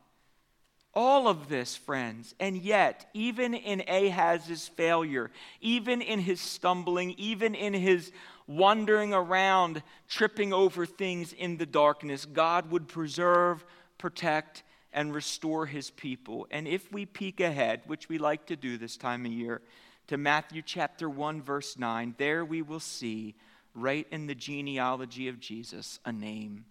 All 0.96 1.26
of 1.26 1.48
this, 1.48 1.76
friends, 1.76 2.34
and 2.38 2.56
yet, 2.56 3.10
even 3.14 3.52
in 3.54 3.82
Ahaz's 3.88 4.68
failure, 4.68 5.30
even 5.60 6.00
in 6.00 6.20
his 6.20 6.40
stumbling, 6.40 7.14
even 7.18 7.54
in 7.54 7.72
his 7.72 8.12
wandering 8.46 9.12
around, 9.12 9.82
tripping 10.08 10.52
over 10.52 10.86
things 10.86 11.32
in 11.32 11.56
the 11.56 11.66
darkness, 11.66 12.26
God 12.26 12.70
would 12.70 12.86
preserve, 12.86 13.64
protect, 13.98 14.62
and 14.92 15.12
restore 15.12 15.66
his 15.66 15.90
people. 15.90 16.46
And 16.50 16.68
if 16.68 16.92
we 16.92 17.06
peek 17.06 17.40
ahead, 17.40 17.82
which 17.86 18.08
we 18.08 18.18
like 18.18 18.46
to 18.46 18.56
do 18.56 18.78
this 18.78 18.96
time 18.96 19.26
of 19.26 19.32
year, 19.32 19.62
to 20.06 20.16
Matthew 20.16 20.62
chapter 20.62 21.10
1, 21.10 21.42
verse 21.42 21.76
9, 21.78 22.14
there 22.18 22.44
we 22.44 22.62
will 22.62 22.80
see, 22.80 23.34
right 23.74 24.06
in 24.12 24.26
the 24.26 24.34
genealogy 24.34 25.28
of 25.28 25.40
Jesus, 25.40 25.98
a 26.04 26.12
name 26.12 26.66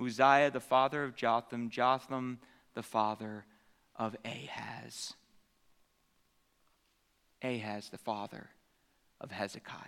Uzziah, 0.00 0.50
the 0.50 0.58
father 0.58 1.04
of 1.04 1.14
Jotham, 1.14 1.70
Jotham, 1.70 2.40
the 2.74 2.82
father 2.82 3.44
of 3.96 4.16
Ahaz. 4.24 5.14
Ahaz, 7.42 7.88
the 7.90 7.98
father 7.98 8.48
of 9.20 9.30
Hezekiah. 9.30 9.78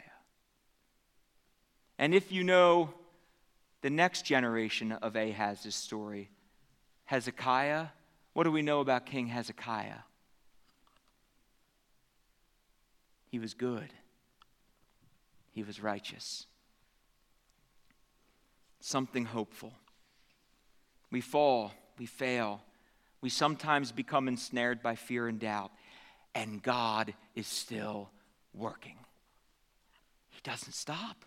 And 1.99 2.15
if 2.15 2.31
you 2.31 2.45
know 2.45 2.91
the 3.83 3.91
next 3.91 4.23
generation 4.23 4.93
of 4.93 5.17
Ahaz's 5.17 5.75
story, 5.75 6.31
Hezekiah, 7.07 7.87
what 8.35 8.45
do 8.45 8.53
we 8.53 8.63
know 8.63 8.81
about 8.81 9.07
King 9.07 9.29
Hezekiah? 9.29 10.01
He 13.31 13.39
was 13.39 13.55
good, 13.55 13.89
he 15.53 15.63
was 15.63 15.83
righteous, 15.83 16.47
something 18.81 19.25
hopeful. 19.25 19.73
We 21.11 21.21
fall, 21.21 21.73
we 21.99 22.07
fail, 22.07 22.63
we 23.27 23.31
sometimes 23.31 23.91
become 23.91 24.29
ensnared 24.29 24.85
by 24.85 24.95
fear 24.95 25.27
and 25.27 25.41
doubt, 25.41 25.73
and 26.33 26.63
God 26.63 27.13
is 27.35 27.49
still 27.49 28.09
working. 28.55 28.95
He 30.29 30.39
doesn't 30.45 30.75
stop. 30.75 31.25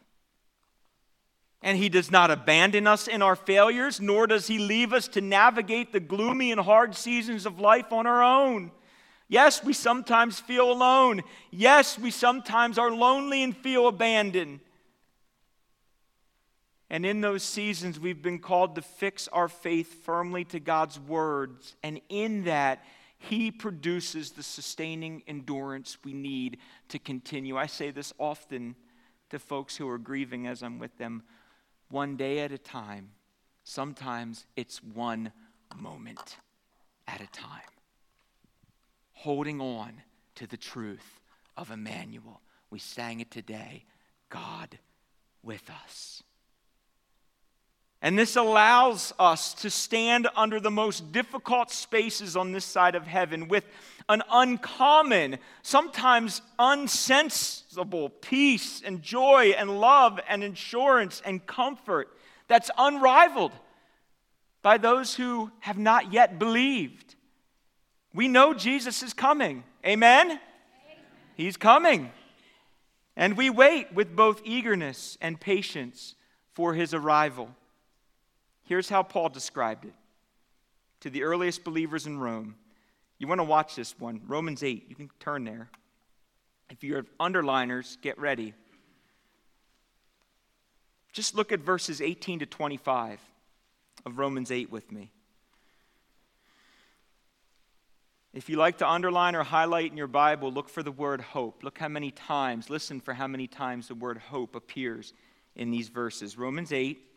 And 1.62 1.78
He 1.78 1.90
does 1.90 2.10
not 2.10 2.32
abandon 2.32 2.88
us 2.88 3.10
in 3.10 3.22
our 3.22 3.36
failures, 3.36 4.00
nor 4.00 4.28
does 4.28 4.48
He 4.48 4.60
leave 4.60 4.94
us 4.94 5.10
to 5.10 5.20
navigate 5.20 5.92
the 5.92 6.00
gloomy 6.00 6.54
and 6.54 6.62
hard 6.62 6.96
seasons 6.96 7.46
of 7.46 7.60
life 7.60 7.92
on 7.92 8.08
our 8.08 8.24
own. 8.24 8.72
Yes, 9.28 9.62
we 9.62 9.74
sometimes 9.74 10.40
feel 10.40 10.72
alone. 10.72 11.22
Yes, 11.52 12.00
we 12.00 12.12
sometimes 12.12 12.78
are 12.78 12.92
lonely 12.92 13.44
and 13.44 13.58
feel 13.58 13.90
abandoned. 13.90 14.62
And 16.90 17.06
in 17.06 17.22
those 17.22 17.44
seasons, 17.44 18.00
we've 18.00 18.22
been 18.22 18.40
called 18.40 18.76
to 18.76 18.82
fix 18.82 19.28
our 19.28 19.48
faith 19.48 20.04
firmly 20.04 20.44
to 20.46 20.60
God's 20.60 21.00
words. 21.00 21.76
And 21.84 22.02
in 22.10 22.46
that, 22.46 22.84
He 23.18 23.52
produces 23.52 24.32
the 24.32 24.44
sustaining 24.44 25.22
endurance 25.28 25.98
we 26.04 26.14
need 26.14 26.58
to 26.90 26.98
continue. 26.98 27.58
I 27.58 27.68
say 27.68 27.92
this 27.92 28.12
often 28.18 28.76
to 29.30 29.38
folks 29.38 29.78
who 29.78 29.88
are 29.88 30.00
grieving 30.00 30.48
as 30.48 30.64
I'm 30.64 30.80
with 30.80 30.98
them 30.98 31.24
one 31.90 32.16
day 32.16 32.40
at 32.40 32.52
a 32.52 32.58
time. 32.58 33.12
Sometimes 33.64 34.48
it's 34.56 34.84
one 34.84 35.32
moment 35.76 36.38
at 37.08 37.22
a 37.22 37.28
time. 37.28 37.62
Holding 39.14 39.62
on 39.62 40.02
to 40.36 40.48
the 40.48 40.58
truth 40.58 41.20
of 41.56 41.70
Emmanuel. 41.70 42.42
We 42.72 42.80
sang 42.80 43.20
it 43.20 43.30
today 43.30 43.86
God 44.30 44.80
with 45.44 45.70
us. 45.84 46.24
And 48.02 48.18
this 48.18 48.38
allows 48.38 49.14
us 49.20 49.54
to 49.56 49.70
stand 49.70 50.30
under 50.36 50.60
the 50.60 50.72
most 50.72 51.12
difficult 51.12 51.70
spaces 51.70 52.38
on 52.38 52.54
this 52.54 52.64
side 52.64 52.96
of 52.96 53.06
heaven 53.06 53.50
with 53.50 53.66
an 54.08 54.24
uncommon, 54.32 55.38
sometimes 55.62 56.42
unsensible 56.58 58.10
peace 58.22 58.82
and 58.84 59.02
joy 59.02 59.54
and 59.58 59.82
love 59.82 60.20
and 60.30 60.44
assurance 60.44 61.22
and 61.26 61.46
comfort 61.46 62.10
that's 62.48 62.72
unrivaled 62.78 63.52
by 64.62 64.78
those 64.78 65.16
who 65.16 65.52
have 65.60 65.78
not 65.78 66.14
yet 66.14 66.40
believed. 66.40 67.16
We 68.14 68.28
know 68.28 68.54
Jesus 68.54 69.04
is 69.04 69.14
coming. 69.14 69.64
Amen? 69.86 70.26
Amen? 70.28 70.40
He's 71.36 71.58
coming. 71.58 72.12
And 73.16 73.36
we 73.36 73.50
wait 73.50 73.94
with 73.94 74.16
both 74.16 74.42
eagerness 74.46 75.18
and 75.22 75.40
patience 75.40 76.16
for 76.54 76.74
his 76.74 76.94
arrival. 76.94 77.50
Here's 78.70 78.88
how 78.88 79.02
Paul 79.02 79.30
described 79.30 79.86
it 79.86 79.96
to 81.00 81.10
the 81.10 81.24
earliest 81.24 81.64
believers 81.64 82.06
in 82.06 82.20
Rome. 82.20 82.54
You 83.18 83.26
want 83.26 83.40
to 83.40 83.44
watch 83.44 83.74
this 83.74 84.00
one, 84.00 84.22
Romans 84.28 84.62
8. 84.62 84.86
You 84.88 84.96
can 84.96 85.10
turn 85.20 85.44
there. 85.44 85.72
If 86.70 86.84
you're 86.84 87.06
underliners, 87.20 88.00
get 88.00 88.20
ready. 88.20 88.54
Just 91.14 91.34
look 91.34 91.52
at 91.52 91.62
verses 91.62 92.00
18 92.00 92.40
to 92.40 92.46
25 92.46 93.20
of 94.06 94.20
Romans 94.20 94.52
8 94.52 94.72
with 94.72 94.92
me. 94.92 95.10
If 98.36 98.50
you 98.50 98.58
like 98.58 98.78
to 98.78 98.88
underline 98.88 99.36
or 99.36 99.42
highlight 99.42 99.90
in 99.90 99.98
your 99.98 100.06
Bible, 100.06 100.52
look 100.52 100.70
for 100.70 100.84
the 100.84 100.92
word 100.92 101.22
hope. 101.22 101.64
Look 101.64 101.80
how 101.80 101.88
many 101.88 102.12
times, 102.12 102.70
listen 102.70 103.00
for 103.00 103.16
how 103.16 103.26
many 103.26 103.48
times 103.48 103.88
the 103.88 103.96
word 103.96 104.20
hope 104.20 104.54
appears 104.54 105.14
in 105.56 105.72
these 105.72 105.88
verses. 105.88 106.38
Romans 106.38 106.72
8, 106.72 107.09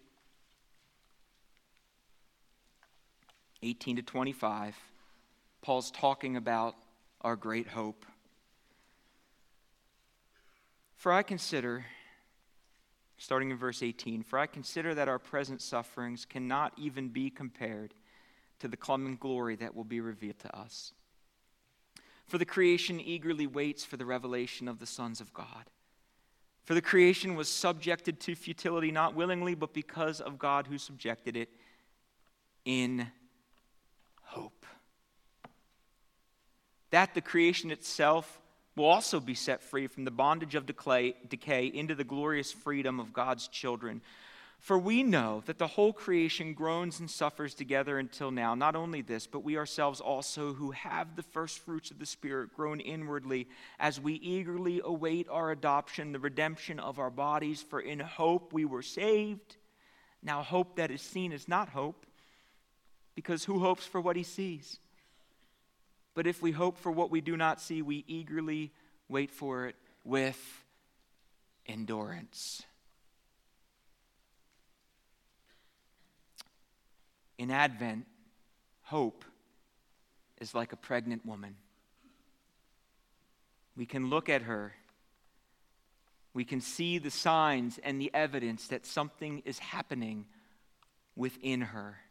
18 3.63 3.97
to 3.97 4.03
25. 4.03 4.77
Paul's 5.63 5.91
talking 5.91 6.37
about 6.37 6.75
our 7.21 7.37
great 7.37 7.69
hope. 7.69 8.05
For 10.97 11.13
I 11.13 11.23
consider, 11.23 11.85
starting 13.19 13.51
in 13.51 13.57
verse 13.57 13.83
18, 13.83 14.23
for 14.23 14.39
I 14.39 14.47
consider 14.47 14.95
that 14.95 15.09
our 15.09 15.19
present 15.19 15.61
sufferings 15.61 16.25
cannot 16.25 16.73
even 16.77 17.09
be 17.09 17.31
compared 17.31 17.95
to 18.59 18.69
the 18.69 18.77
coming 18.77 19.17
glory 19.17 19.57
that 19.57 19.75
will 19.75 19.85
be 19.85 20.01
revealed 20.01 20.39
to 20.41 20.57
us. 20.57 20.93
For 22.27 22.39
the 22.39 22.45
creation 22.45 23.01
eagerly 23.01 23.47
waits 23.47 23.85
for 23.85 23.97
the 23.97 24.07
revelation 24.07 24.69
of 24.69 24.79
the 24.79 24.87
sons 24.87 25.21
of 25.21 25.35
God. 25.35 25.71
For 26.65 26.75
the 26.75 26.81
creation 26.81 27.35
was 27.35 27.49
subjected 27.49 28.21
to 28.21 28.35
futility 28.37 28.93
not 28.93 29.15
willingly, 29.15 29.55
but 29.55 29.75
because 29.75 30.21
of 30.21 30.39
God 30.39 30.69
who 30.69 30.79
subjected 30.79 31.37
it 31.37 31.51
in 32.65 33.09
hope. 34.33 34.67
That 36.91 37.15
the 37.15 37.21
creation 37.21 37.71
itself 37.71 38.41
will 38.77 38.87
also 38.87 39.21
be 39.21 39.35
set 39.35 39.63
free 39.63 39.87
from 39.87 40.05
the 40.05 40.11
bondage 40.11 40.55
of 40.55 40.67
decay, 40.67 41.67
into 41.67 41.95
the 41.95 42.05
glorious 42.05 42.53
freedom 42.53 43.01
of 43.01 43.13
God's 43.13 43.49
children. 43.49 44.01
For 44.59 44.79
we 44.79 45.03
know 45.03 45.43
that 45.47 45.59
the 45.59 45.67
whole 45.67 45.93
creation 45.93 46.55
groans 46.55 47.01
and 47.01 47.11
suffers 47.11 47.53
together 47.53 47.99
until 47.99 48.31
now. 48.31 48.55
Not 48.55 48.77
only 48.77 49.03
this, 49.03 49.27
but 49.27 49.43
we 49.43 49.59
ourselves 49.59 50.01
also, 50.01 50.55
who 50.55 50.71
have 50.71 51.17
the 51.17 51.25
first 51.25 51.59
fruits 51.59 51.91
of 51.91 51.99
the 51.99 52.07
Spirit, 52.07 52.55
groan 52.55 52.79
inwardly 52.79 53.49
as 53.81 54.01
we 54.01 54.15
eagerly 54.15 54.81
await 54.85 55.29
our 55.29 55.51
adoption, 55.51 56.13
the 56.13 56.21
redemption 56.21 56.79
of 56.79 56.99
our 57.01 57.11
bodies. 57.11 57.61
For 57.61 57.81
in 57.81 57.99
hope 57.99 58.53
we 58.53 58.65
were 58.65 58.83
saved. 58.83 59.57
Now, 60.23 60.43
hope 60.43 60.77
that 60.77 60.93
is 60.93 61.03
seen 61.03 61.33
is 61.33 61.49
not 61.49 61.69
hope, 61.69 62.07
because 63.15 63.45
who 63.45 63.59
hopes 63.59 63.87
for 63.87 64.01
what 64.01 64.17
he 64.17 64.23
sees? 64.23 64.79
But 66.15 66.27
if 66.27 66.43
we 66.43 66.53
hope 66.53 66.79
for 66.79 66.93
what 66.93 67.11
we 67.11 67.21
do 67.21 67.37
not 67.37 67.61
see, 67.61 67.83
we 67.83 68.05
eagerly 68.07 68.71
wait 69.09 69.31
for 69.31 69.67
it 69.67 69.77
with 70.05 70.39
endurance. 71.67 72.63
In 77.39 77.51
Advent, 77.51 78.07
hope 78.83 79.25
is 80.41 80.55
like 80.55 80.73
a 80.73 80.77
pregnant 80.77 81.25
woman. 81.25 81.57
We 83.77 83.87
can 83.87 84.11
look 84.11 84.29
at 84.29 84.43
her. 84.43 84.75
We 86.35 86.45
can 86.45 86.61
see 86.61 86.99
the 86.99 87.11
signs 87.11 87.79
and 87.83 88.01
the 88.01 88.11
evidence 88.13 88.69
that 88.69 88.87
something 88.87 89.43
is 89.45 89.59
happening 89.59 90.27
within 91.17 91.63
her. 91.63 92.02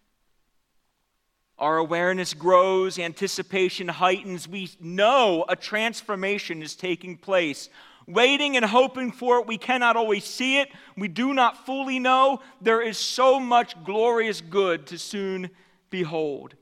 Our 1.57 1.77
awareness 1.77 2.33
grows, 2.33 2.97
anticipation 2.97 3.87
heightens. 3.87 4.47
We 4.47 4.71
know 4.79 5.45
a 5.47 5.55
transformation 5.55 6.61
is 6.61 6.75
taking 6.75 7.17
place 7.17 7.69
waiting 8.07 8.55
and 8.55 8.65
hoping 8.65 9.11
for 9.11 9.39
it. 9.39 9.47
We 9.47 9.57
cannot 9.57 9.95
always 9.95 10.23
see 10.23 10.59
it. 10.59 10.69
We 10.97 11.07
do 11.07 11.33
not 11.33 11.65
fully 11.65 11.99
know. 11.99 12.41
There 12.61 12.81
is 12.81 12.97
so 12.97 13.39
much 13.39 13.81
glorious 13.83 14.41
good 14.41 14.87
to 14.87 14.97
soon 14.97 15.49
behold. 15.89 16.55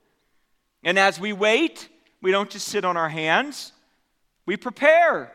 And 0.84 0.98
as 0.98 1.20
we 1.20 1.34
wait, 1.34 1.90
we 2.22 2.32
don't 2.32 2.50
just 2.50 2.68
sit 2.68 2.86
on 2.86 2.98
our 2.98 3.10
hands, 3.10 3.74
we 4.46 4.58
prepare 4.58 5.32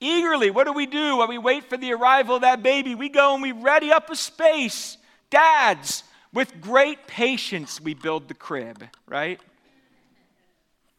eagerly. 0.00 0.50
What 0.50 0.66
do 0.66 0.72
we 0.72 0.86
do 0.86 1.18
while 1.18 1.28
we 1.28 1.38
wait 1.38 1.68
for 1.68 1.76
the 1.76 1.92
arrival 1.92 2.36
of 2.36 2.42
that 2.42 2.62
baby? 2.62 2.94
We 2.94 3.08
go 3.08 3.34
and 3.34 3.42
we 3.42 3.52
ready 3.52 3.90
up 3.90 4.10
a 4.10 4.16
space. 4.16 4.98
Dads, 5.30 6.02
with 6.36 6.60
great 6.60 7.06
patience, 7.06 7.80
we 7.80 7.94
build 7.94 8.28
the 8.28 8.34
crib, 8.34 8.84
right? 9.08 9.40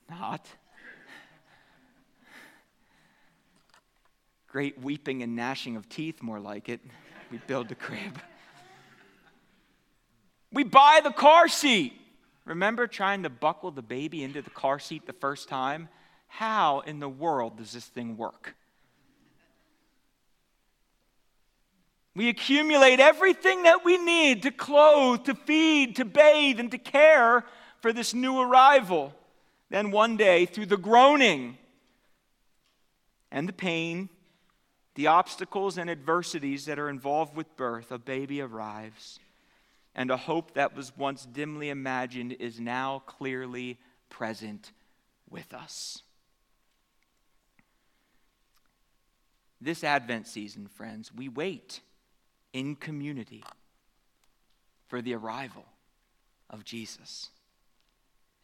Not. 0.09 0.43
Great 4.47 4.81
weeping 4.81 5.21
and 5.21 5.35
gnashing 5.35 5.75
of 5.75 5.87
teeth, 5.89 6.23
more 6.23 6.39
like 6.39 6.69
it. 6.69 6.81
We 7.29 7.37
build 7.45 7.69
the 7.69 7.75
crib. 7.75 8.19
We 10.51 10.63
buy 10.63 11.01
the 11.03 11.11
car 11.11 11.47
seat. 11.47 11.93
Remember 12.45 12.87
trying 12.87 13.21
to 13.21 13.29
buckle 13.29 13.69
the 13.69 13.83
baby 13.83 14.23
into 14.23 14.41
the 14.41 14.49
car 14.49 14.79
seat 14.79 15.05
the 15.05 15.13
first 15.13 15.47
time? 15.47 15.87
How 16.25 16.79
in 16.79 16.99
the 16.99 17.09
world 17.09 17.57
does 17.57 17.73
this 17.73 17.85
thing 17.85 18.17
work? 18.17 18.55
We 22.17 22.29
accumulate 22.29 22.99
everything 22.99 23.61
that 23.63 23.85
we 23.85 23.99
need 23.99 24.41
to 24.41 24.49
clothe, 24.49 25.25
to 25.25 25.35
feed, 25.35 25.97
to 25.97 26.03
bathe, 26.03 26.59
and 26.59 26.71
to 26.71 26.79
care 26.79 27.45
for 27.79 27.93
this 27.93 28.11
new 28.15 28.39
arrival. 28.39 29.13
Then 29.69 29.91
one 29.91 30.17
day, 30.17 30.47
through 30.47 30.65
the 30.65 30.77
groaning 30.77 31.59
and 33.29 33.47
the 33.47 33.53
pain 33.53 34.09
the 34.95 35.05
obstacles 35.05 35.77
and 35.77 35.91
adversities 35.91 36.65
that 36.65 36.79
are 36.79 36.89
involved 36.89 37.35
with 37.35 37.55
birth, 37.55 37.91
a 37.91 37.99
baby 37.99 38.41
arrives, 38.41 39.19
and 39.93 40.09
a 40.09 40.17
hope 40.17 40.55
that 40.55 40.75
was 40.75 40.97
once 40.97 41.23
dimly 41.23 41.69
imagined 41.69 42.35
is 42.39 42.59
now 42.59 43.03
clearly 43.05 43.77
present 44.09 44.71
with 45.29 45.53
us. 45.53 46.01
This 49.61 49.83
Advent 49.83 50.25
season, 50.25 50.67
friends, 50.67 51.13
we 51.13 51.29
wait 51.29 51.81
in 52.53 52.75
community 52.75 53.43
for 54.87 55.01
the 55.01 55.13
arrival 55.13 55.65
of 56.49 56.63
Jesus. 56.63 57.29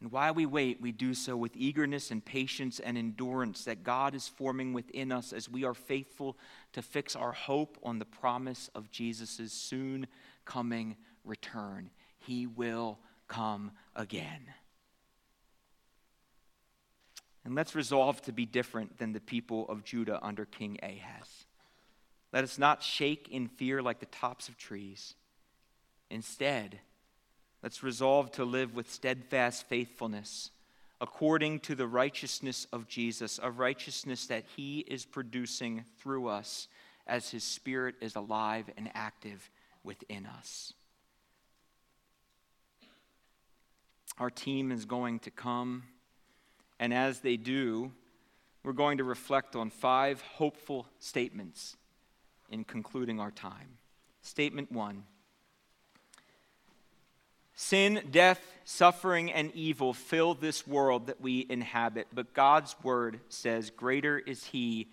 And 0.02 0.12
while 0.12 0.34
we 0.34 0.46
wait, 0.46 0.82
we 0.82 0.92
do 0.92 1.14
so 1.14 1.38
with 1.38 1.56
eagerness 1.56 2.12
and 2.12 2.24
patience 2.24 2.82
and 2.82 2.98
endurance 2.98 3.64
that 3.64 3.86
God 3.86 4.14
is 4.14 4.28
forming 4.28 4.74
within 4.74 5.14
us 5.14 5.32
as 5.32 5.48
we 5.48 5.64
are 5.64 5.74
faithful 5.74 6.38
to 6.74 6.82
fix 6.82 7.16
our 7.16 7.32
hope 7.32 7.78
on 7.84 8.00
the 8.00 8.06
promise 8.06 8.70
of 8.76 8.92
Jesus' 8.92 9.54
soon 9.54 10.08
coming 10.44 10.98
return. 11.24 11.90
He 12.20 12.46
will 12.46 13.00
come 13.30 13.72
again. 13.96 14.42
And 17.46 17.56
let's 17.56 17.74
resolve 17.74 18.22
to 18.24 18.34
be 18.34 18.46
different 18.46 18.98
than 18.98 19.14
the 19.14 19.22
people 19.22 19.68
of 19.70 19.86
Judah 19.86 20.20
under 20.22 20.44
King 20.46 20.80
Ahaz. 20.84 21.46
Let 22.34 22.44
us 22.44 22.58
not 22.58 22.84
shake 22.84 23.30
in 23.30 23.48
fear 23.48 23.82
like 23.82 24.00
the 24.00 24.08
tops 24.08 24.50
of 24.50 24.58
trees. 24.58 25.16
Instead, 26.10 26.80
Let's 27.64 27.82
resolve 27.82 28.30
to 28.34 28.44
live 28.44 28.76
with 28.76 28.92
steadfast 28.92 29.68
faithfulness 29.68 30.52
according 31.00 31.62
to 31.62 31.76
the 31.76 31.88
righteousness 31.88 32.68
of 32.74 32.90
Jesus, 32.90 33.40
a 33.42 33.50
righteousness 33.50 34.28
that 34.28 34.44
he 34.58 34.80
is 34.80 35.06
producing 35.06 35.86
through 35.98 36.28
us 36.28 36.68
as 37.08 37.32
his 37.32 37.44
spirit 37.44 37.96
is 38.02 38.18
alive 38.18 38.70
and 38.78 38.90
active 38.94 39.50
within 39.82 40.26
us. 40.26 40.74
Our 44.20 44.30
team 44.30 44.72
is 44.72 44.86
going 44.86 45.20
to 45.20 45.32
come, 45.32 45.84
and 46.80 46.94
as 46.94 47.20
they 47.20 47.38
do, 47.38 47.92
we're 48.64 48.74
going 48.74 48.98
to 48.98 49.04
reflect 49.06 49.56
on 49.56 49.70
five 49.70 50.22
hopeful 50.22 50.86
statements 51.00 51.78
in 52.50 52.64
concluding 52.64 53.20
our 53.20 53.32
time. 53.32 53.78
Statement 54.22 54.72
one 54.72 55.04
Sin, 57.56 58.02
death, 58.10 58.42
suffering, 58.66 59.32
and 59.32 59.52
evil 59.54 59.94
fill 59.94 60.34
this 60.34 60.66
world 60.66 61.08
that 61.08 61.22
we 61.22 61.46
inhabit, 61.50 62.08
but 62.12 62.34
God's 62.34 62.76
word 62.82 63.20
says, 63.30 63.70
Greater 63.70 64.18
is 64.18 64.44
he 64.46 64.88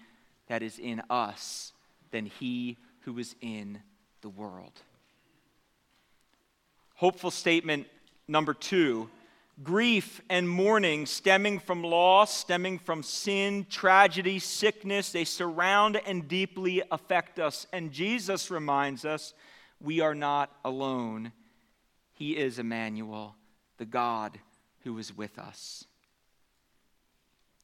that 0.48 0.62
is 0.62 0.78
in 0.78 1.00
us 1.08 1.72
than 2.10 2.26
he 2.26 2.76
who 3.00 3.18
is 3.18 3.34
in 3.40 3.80
the 4.20 4.28
world. 4.28 4.72
Hopeful 6.96 7.30
statement 7.30 7.86
number 8.28 8.52
two 8.52 9.08
grief 9.62 10.20
and 10.28 10.48
mourning 10.48 11.06
stemming 11.06 11.58
from 11.58 11.82
loss, 11.82 12.34
stemming 12.34 12.78
from 12.78 13.02
sin, 13.02 13.66
tragedy, 13.68 14.38
sickness, 14.38 15.12
they 15.12 15.24
surround 15.24 16.00
and 16.06 16.28
deeply 16.28 16.82
affect 16.90 17.38
us. 17.38 17.66
And 17.72 17.92
Jesus 17.92 18.50
reminds 18.50 19.04
us 19.04 19.34
we 19.80 20.00
are 20.00 20.14
not 20.14 20.50
alone. 20.64 21.32
He 22.12 22.36
is 22.36 22.58
Emmanuel, 22.58 23.36
the 23.78 23.86
God 23.86 24.38
who 24.84 24.98
is 24.98 25.16
with 25.16 25.38
us. 25.38 25.84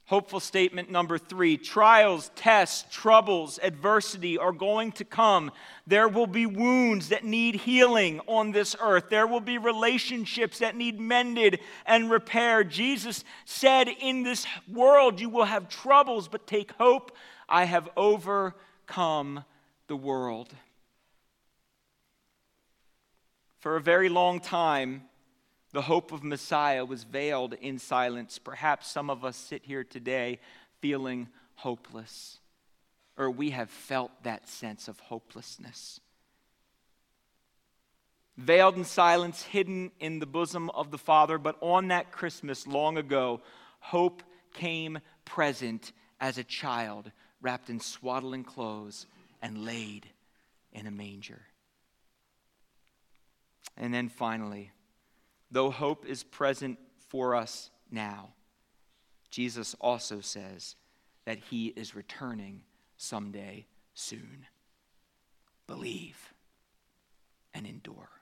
Hopeful 0.06 0.38
statement 0.38 0.88
number 0.88 1.18
three 1.18 1.56
trials, 1.56 2.30
tests, 2.36 2.84
troubles, 2.92 3.58
adversity 3.60 4.38
are 4.38 4.52
going 4.52 4.92
to 4.92 5.04
come. 5.04 5.50
There 5.84 6.06
will 6.06 6.28
be 6.28 6.46
wounds 6.46 7.08
that 7.08 7.24
need 7.24 7.56
healing 7.56 8.20
on 8.28 8.52
this 8.52 8.76
earth. 8.80 9.08
There 9.10 9.26
will 9.26 9.40
be 9.40 9.58
relationships 9.58 10.60
that 10.60 10.76
need 10.76 11.00
mended 11.00 11.58
and 11.84 12.08
repaired. 12.08 12.70
Jesus 12.70 13.24
said, 13.46 13.88
In 13.88 14.22
this 14.22 14.46
world 14.72 15.20
you 15.20 15.28
will 15.28 15.44
have 15.44 15.68
troubles, 15.68 16.28
but 16.28 16.46
take 16.46 16.70
hope. 16.78 17.10
I 17.48 17.64
have 17.64 17.88
overcome 17.96 19.44
the 19.88 19.96
world. 19.96 20.54
For 23.58 23.74
a 23.74 23.80
very 23.80 24.08
long 24.08 24.38
time, 24.38 25.02
the 25.76 25.82
hope 25.82 26.10
of 26.10 26.24
Messiah 26.24 26.86
was 26.86 27.04
veiled 27.04 27.52
in 27.52 27.78
silence. 27.78 28.38
Perhaps 28.38 28.90
some 28.90 29.10
of 29.10 29.26
us 29.26 29.36
sit 29.36 29.62
here 29.66 29.84
today 29.84 30.38
feeling 30.80 31.28
hopeless, 31.56 32.38
or 33.18 33.30
we 33.30 33.50
have 33.50 33.68
felt 33.68 34.10
that 34.22 34.48
sense 34.48 34.88
of 34.88 34.98
hopelessness. 34.98 36.00
Veiled 38.38 38.76
in 38.76 38.86
silence, 38.86 39.42
hidden 39.42 39.90
in 40.00 40.18
the 40.18 40.24
bosom 40.24 40.70
of 40.70 40.90
the 40.90 40.96
Father, 40.96 41.36
but 41.36 41.58
on 41.60 41.88
that 41.88 42.10
Christmas 42.10 42.66
long 42.66 42.96
ago, 42.96 43.42
hope 43.78 44.22
came 44.54 44.98
present 45.26 45.92
as 46.18 46.38
a 46.38 46.44
child 46.44 47.12
wrapped 47.42 47.68
in 47.68 47.80
swaddling 47.80 48.44
clothes 48.44 49.06
and 49.42 49.66
laid 49.66 50.08
in 50.72 50.86
a 50.86 50.90
manger. 50.90 51.42
And 53.76 53.92
then 53.92 54.08
finally, 54.08 54.70
though 55.50 55.70
hope 55.70 56.04
is 56.06 56.22
present 56.22 56.78
for 57.08 57.34
us 57.34 57.70
now, 57.90 58.30
Jesus 59.30 59.74
also 59.80 60.20
says 60.20 60.76
that 61.24 61.38
he 61.50 61.68
is 61.68 61.94
returning 61.94 62.62
someday 62.96 63.66
soon. 63.94 64.46
Believe 65.66 66.32
and 67.52 67.66
endure. 67.66 68.15